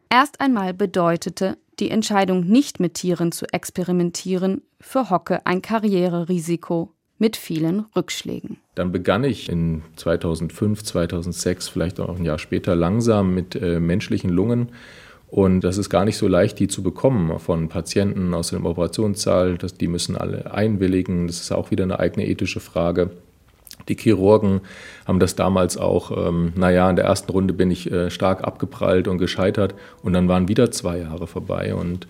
Erst 0.09 0.41
einmal 0.41 0.73
bedeutete 0.73 1.59
die 1.81 1.91
Entscheidung, 1.91 2.47
nicht 2.47 2.81
mit 2.81 2.95
Tieren 2.95 3.33
zu 3.33 3.47
experimentieren, 3.53 4.63
für 4.81 5.11
Hocke 5.11 5.45
ein 5.47 5.63
Karriererisiko 5.63 6.93
mit 7.19 7.37
vielen 7.37 7.87
Rückschlägen. 7.97 8.59
Dann 8.75 8.93
begann 8.93 9.25
ich 9.25 9.49
in 9.49 9.83
2005, 9.97 10.83
2006, 10.83 11.69
vielleicht 11.69 12.01
auch 12.01 12.17
ein 12.17 12.25
Jahr 12.25 12.39
später 12.39 12.75
langsam 12.75 13.35
mit 13.35 13.55
äh, 13.55 13.81
menschlichen 13.81 14.31
Lungen. 14.31 14.73
Und 15.29 15.63
das 15.63 15.79
ist 15.79 15.91
gar 15.91 16.05
nicht 16.05 16.17
so 16.17 16.29
leicht, 16.29 16.59
die 16.59 16.69
zu 16.69 16.83
bekommen 16.83 17.39
von 17.41 17.69
Patienten 17.69 18.35
aus 18.35 18.51
dem 18.51 18.67
Operationssaal. 18.67 19.59
Das, 19.59 19.75
die 19.75 19.89
müssen 19.89 20.17
alle 20.17 20.53
einwilligen. 20.53 21.27
Das 21.27 21.41
ist 21.41 21.53
auch 21.53 21.71
wieder 21.71 21.85
eine 21.85 21.99
eigene 21.99 22.27
ethische 22.27 22.61
Frage. 22.61 23.11
Die 23.89 23.97
Chirurgen 23.97 24.61
haben 25.07 25.21
das 25.21 25.37
damals 25.37 25.77
auch, 25.77 26.29
ähm, 26.29 26.53
naja, 26.57 26.89
in 26.89 26.97
der 26.97 27.05
ersten 27.05 27.31
Runde 27.31 27.53
bin 27.53 27.71
ich 27.71 27.91
äh, 27.91 28.11
stark 28.11 28.45
abgeprallt 28.45 29.09
und 29.09 29.19
gescheitert 29.19 29.75
und 30.03 30.13
dann 30.13 30.29
waren 30.29 30.49
wieder 30.49 30.71
zwei 30.71 30.99
Jahre 30.99 31.27
vorbei 31.27 31.75
und 31.75 32.07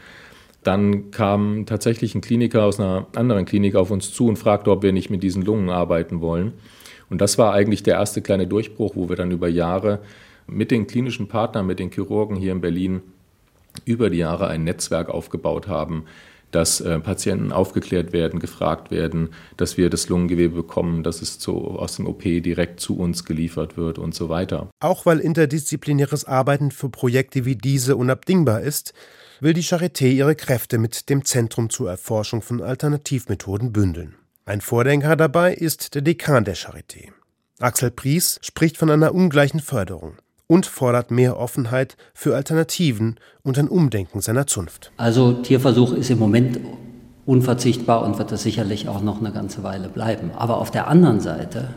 dann 0.63 1.11
kam 1.11 1.67
tatsächlich 1.67 2.15
ein 2.15 2.21
Kliniker 2.21 2.65
aus 2.65 2.81
einer 2.81 3.07
anderen 3.15 3.45
Klinik 3.45 3.75
auf 3.77 3.91
uns 3.91 4.13
zu 4.13 4.29
und 4.29 4.39
fragte, 4.39 4.71
ob 4.71 4.83
wir 4.83 4.93
nicht 4.93 5.11
mit 5.11 5.23
diesen 5.23 5.45
Lungen 5.45 5.69
arbeiten 5.69 6.21
wollen. 6.21 6.55
Und 7.11 7.21
das 7.21 7.37
war 7.37 7.53
eigentlich 7.53 7.83
der 7.83 7.95
erste 7.95 8.23
kleine 8.23 8.47
Durchbruch, 8.47 8.97
wo 8.97 9.09
wir 9.09 9.17
dann 9.17 9.31
über 9.31 9.49
Jahre 9.49 10.01
mit 10.47 10.71
den 10.71 10.87
klinischen 10.87 11.29
Partnern, 11.29 11.67
mit 11.67 11.79
den 11.79 11.91
Chirurgen 11.91 12.37
hier 12.37 12.53
in 12.53 12.61
Berlin 12.61 13.03
über 13.85 14.09
die 14.09 14.19
Jahre 14.19 14.49
ein 14.49 14.65
Netzwerk 14.65 15.09
aufgebaut 15.11 15.69
haben, 15.69 16.05
dass 16.55 16.81
äh, 16.81 17.01
Patienten 17.01 17.53
aufgeklärt 17.53 18.13
werden, 18.13 18.39
gefragt 18.39 18.91
werden, 18.91 19.31
dass 19.57 19.77
wir 19.77 19.91
das 19.91 20.09
Lungengewebe 20.09 20.55
bekommen, 20.55 21.03
dass 21.03 21.21
es 21.21 21.39
zu, 21.39 21.57
aus 21.57 21.97
dem 21.97 22.07
OP 22.07 22.23
direkt 22.23 22.81
zu 22.81 22.97
uns 22.97 23.25
geliefert 23.25 23.77
wird 23.77 23.99
und 23.99 24.15
so 24.15 24.29
weiter. 24.29 24.71
Auch 24.81 25.05
weil 25.07 25.19
interdisziplinäres 25.19 26.25
Arbeiten 26.25 26.71
für 26.71 26.89
Projekte 26.89 27.45
wie 27.45 27.57
diese 27.57 27.97
unabdingbar 27.97 28.61
ist, 28.61 28.95
will 29.41 29.53
die 29.53 29.65
Charité 29.65 30.07
ihre 30.07 30.37
Kräfte 30.37 30.79
mit 30.79 31.09
dem 31.09 31.25
Zentrum 31.25 31.71
zur 31.71 31.91
Erforschung 31.91 32.41
von 32.41 32.63
Alternativmethoden 32.63 33.73
bündeln. 33.73 34.15
Ein 34.45 34.61
Vordenker 34.61 35.17
dabei 35.17 35.55
ist 35.55 35.95
der 35.95 36.03
Dekan 36.03 36.45
der 36.45 36.57
Charité. 36.57 37.09
Axel 37.59 37.91
Pries 37.91 38.39
spricht 38.43 38.77
von 38.77 38.91
einer 38.91 39.15
ungleichen 39.15 39.61
Förderung 39.61 40.17
und 40.47 40.67
fordert 40.67 41.11
mehr 41.11 41.39
Offenheit 41.39 41.97
für 42.13 42.35
Alternativen 42.35 43.17
und 43.43 43.59
ein 43.59 43.69
Umdenken 43.69 44.21
seiner 44.21 44.47
Zunft. 44.47 44.93
Also 44.97 45.33
Tierversuch 45.33 45.93
ist 45.93 46.11
im 46.11 46.19
Moment 46.19 46.61
unverzichtbar 47.27 48.05
und 48.05 48.19
wird 48.19 48.33
das 48.33 48.43
sicherlich 48.43 48.89
auch 48.89 49.03
noch 49.03 49.21
eine 49.21 49.33
ganze 49.33 49.63
Weile 49.63 49.89
bleiben. 49.89 50.31
Aber 50.37 50.59
auf 50.59 50.71
der 50.71 50.89
anderen 50.89 51.21
Seite 51.21 51.69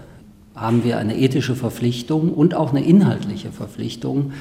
haben 0.55 0.83
wir 0.83 0.97
eine 0.97 1.17
ethische 1.17 1.55
Verpflichtung 1.55 2.33
und 2.33 2.55
auch 2.55 2.71
eine 2.71 2.83
inhaltliche 2.83 3.51
Verpflichtung, 3.51 4.33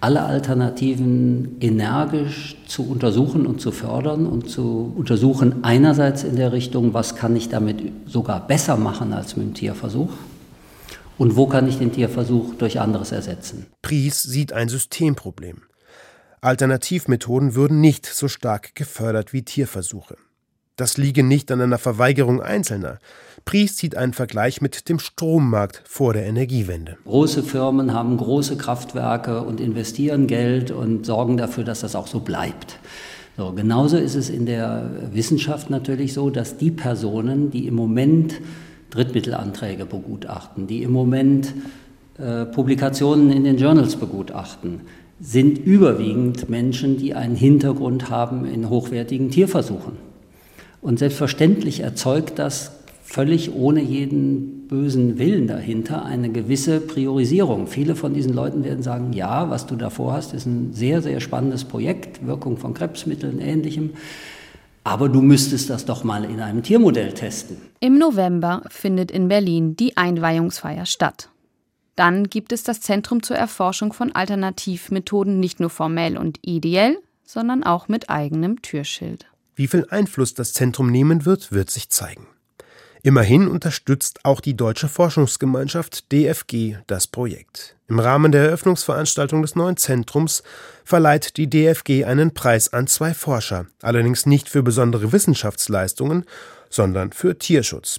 alle 0.00 0.22
Alternativen 0.22 1.56
energisch 1.60 2.56
zu 2.66 2.88
untersuchen 2.88 3.46
und 3.46 3.60
zu 3.60 3.70
fördern 3.70 4.26
und 4.26 4.50
zu 4.50 4.92
untersuchen 4.96 5.62
einerseits 5.62 6.24
in 6.24 6.36
der 6.36 6.52
Richtung, 6.52 6.92
was 6.92 7.14
kann 7.14 7.36
ich 7.36 7.48
damit 7.48 7.92
sogar 8.06 8.46
besser 8.46 8.76
machen 8.76 9.12
als 9.12 9.36
mit 9.36 9.46
dem 9.46 9.54
Tierversuch 9.54 10.10
und 11.22 11.36
wo 11.36 11.46
kann 11.46 11.68
ich 11.68 11.78
den 11.78 11.92
Tierversuch 11.92 12.56
durch 12.56 12.80
anderes 12.80 13.12
ersetzen. 13.12 13.66
Pries 13.80 14.24
sieht 14.24 14.52
ein 14.52 14.68
Systemproblem. 14.68 15.58
Alternativmethoden 16.40 17.54
würden 17.54 17.80
nicht 17.80 18.06
so 18.06 18.26
stark 18.26 18.74
gefördert 18.74 19.32
wie 19.32 19.44
Tierversuche. 19.44 20.16
Das 20.74 20.96
liege 20.96 21.22
nicht 21.22 21.52
an 21.52 21.60
einer 21.60 21.78
Verweigerung 21.78 22.42
Einzelner. 22.42 22.98
Pries 23.44 23.76
zieht 23.76 23.96
einen 23.96 24.14
Vergleich 24.14 24.60
mit 24.60 24.88
dem 24.88 24.98
Strommarkt 24.98 25.82
vor 25.84 26.12
der 26.12 26.26
Energiewende. 26.26 26.98
Große 27.04 27.44
Firmen 27.44 27.94
haben 27.94 28.16
große 28.16 28.56
Kraftwerke 28.56 29.42
und 29.42 29.60
investieren 29.60 30.26
Geld 30.26 30.72
und 30.72 31.06
sorgen 31.06 31.36
dafür, 31.36 31.62
dass 31.62 31.82
das 31.82 31.94
auch 31.94 32.08
so 32.08 32.18
bleibt. 32.18 32.80
So, 33.36 33.52
genauso 33.52 33.96
ist 33.96 34.16
es 34.16 34.28
in 34.28 34.44
der 34.44 34.90
Wissenschaft 35.12 35.70
natürlich 35.70 36.14
so, 36.14 36.30
dass 36.30 36.56
die 36.56 36.72
Personen, 36.72 37.52
die 37.52 37.68
im 37.68 37.74
Moment 37.74 38.40
Drittmittelanträge 38.92 39.86
begutachten, 39.86 40.66
die 40.66 40.82
im 40.82 40.92
Moment 40.92 41.54
äh, 42.18 42.44
Publikationen 42.44 43.32
in 43.32 43.44
den 43.44 43.56
Journals 43.56 43.96
begutachten, 43.96 44.82
sind 45.20 45.58
überwiegend 45.58 46.48
Menschen, 46.48 46.98
die 46.98 47.14
einen 47.14 47.36
Hintergrund 47.36 48.10
haben 48.10 48.44
in 48.44 48.68
hochwertigen 48.68 49.30
Tierversuchen. 49.30 49.92
Und 50.80 50.98
selbstverständlich 50.98 51.80
erzeugt 51.80 52.38
das 52.38 52.72
völlig 53.02 53.54
ohne 53.54 53.80
jeden 53.80 54.66
bösen 54.68 55.18
Willen 55.18 55.46
dahinter 55.46 56.04
eine 56.04 56.30
gewisse 56.30 56.80
Priorisierung. 56.80 57.66
Viele 57.66 57.94
von 57.94 58.14
diesen 58.14 58.32
Leuten 58.32 58.64
werden 58.64 58.82
sagen, 58.82 59.12
ja, 59.12 59.48
was 59.50 59.66
du 59.66 59.76
davor 59.76 60.14
hast, 60.14 60.34
ist 60.34 60.46
ein 60.46 60.72
sehr, 60.72 61.02
sehr 61.02 61.20
spannendes 61.20 61.64
Projekt, 61.64 62.26
Wirkung 62.26 62.56
von 62.56 62.74
Krebsmitteln, 62.74 63.38
ähnlichem. 63.38 63.90
Aber 64.84 65.08
du 65.08 65.22
müsstest 65.22 65.70
das 65.70 65.84
doch 65.84 66.04
mal 66.04 66.24
in 66.24 66.40
einem 66.40 66.62
Tiermodell 66.62 67.12
testen. 67.12 67.56
Im 67.80 67.98
November 67.98 68.62
findet 68.68 69.10
in 69.10 69.28
Berlin 69.28 69.76
die 69.76 69.96
Einweihungsfeier 69.96 70.86
statt. 70.86 71.28
Dann 71.94 72.28
gibt 72.28 72.52
es 72.52 72.62
das 72.62 72.80
Zentrum 72.80 73.22
zur 73.22 73.36
Erforschung 73.36 73.92
von 73.92 74.12
Alternativmethoden 74.12 75.38
nicht 75.38 75.60
nur 75.60 75.70
formell 75.70 76.16
und 76.16 76.38
ideell, 76.42 76.98
sondern 77.24 77.62
auch 77.62 77.88
mit 77.88 78.10
eigenem 78.10 78.62
Türschild. 78.62 79.26
Wie 79.54 79.68
viel 79.68 79.86
Einfluss 79.90 80.34
das 80.34 80.52
Zentrum 80.52 80.90
nehmen 80.90 81.24
wird, 81.26 81.52
wird 81.52 81.70
sich 81.70 81.90
zeigen. 81.90 82.26
Immerhin 83.04 83.48
unterstützt 83.48 84.20
auch 84.22 84.40
die 84.40 84.54
Deutsche 84.54 84.86
Forschungsgemeinschaft 84.86 86.12
DFG 86.12 86.76
das 86.86 87.08
Projekt. 87.08 87.74
Im 87.88 87.98
Rahmen 87.98 88.30
der 88.30 88.44
Eröffnungsveranstaltung 88.44 89.42
des 89.42 89.56
neuen 89.56 89.76
Zentrums 89.76 90.44
verleiht 90.84 91.36
die 91.36 91.50
DFG 91.50 92.04
einen 92.04 92.32
Preis 92.32 92.72
an 92.72 92.86
zwei 92.86 93.12
Forscher, 93.12 93.66
allerdings 93.82 94.24
nicht 94.24 94.48
für 94.48 94.62
besondere 94.62 95.10
Wissenschaftsleistungen, 95.10 96.24
sondern 96.70 97.10
für 97.10 97.36
Tierschutz. 97.36 97.98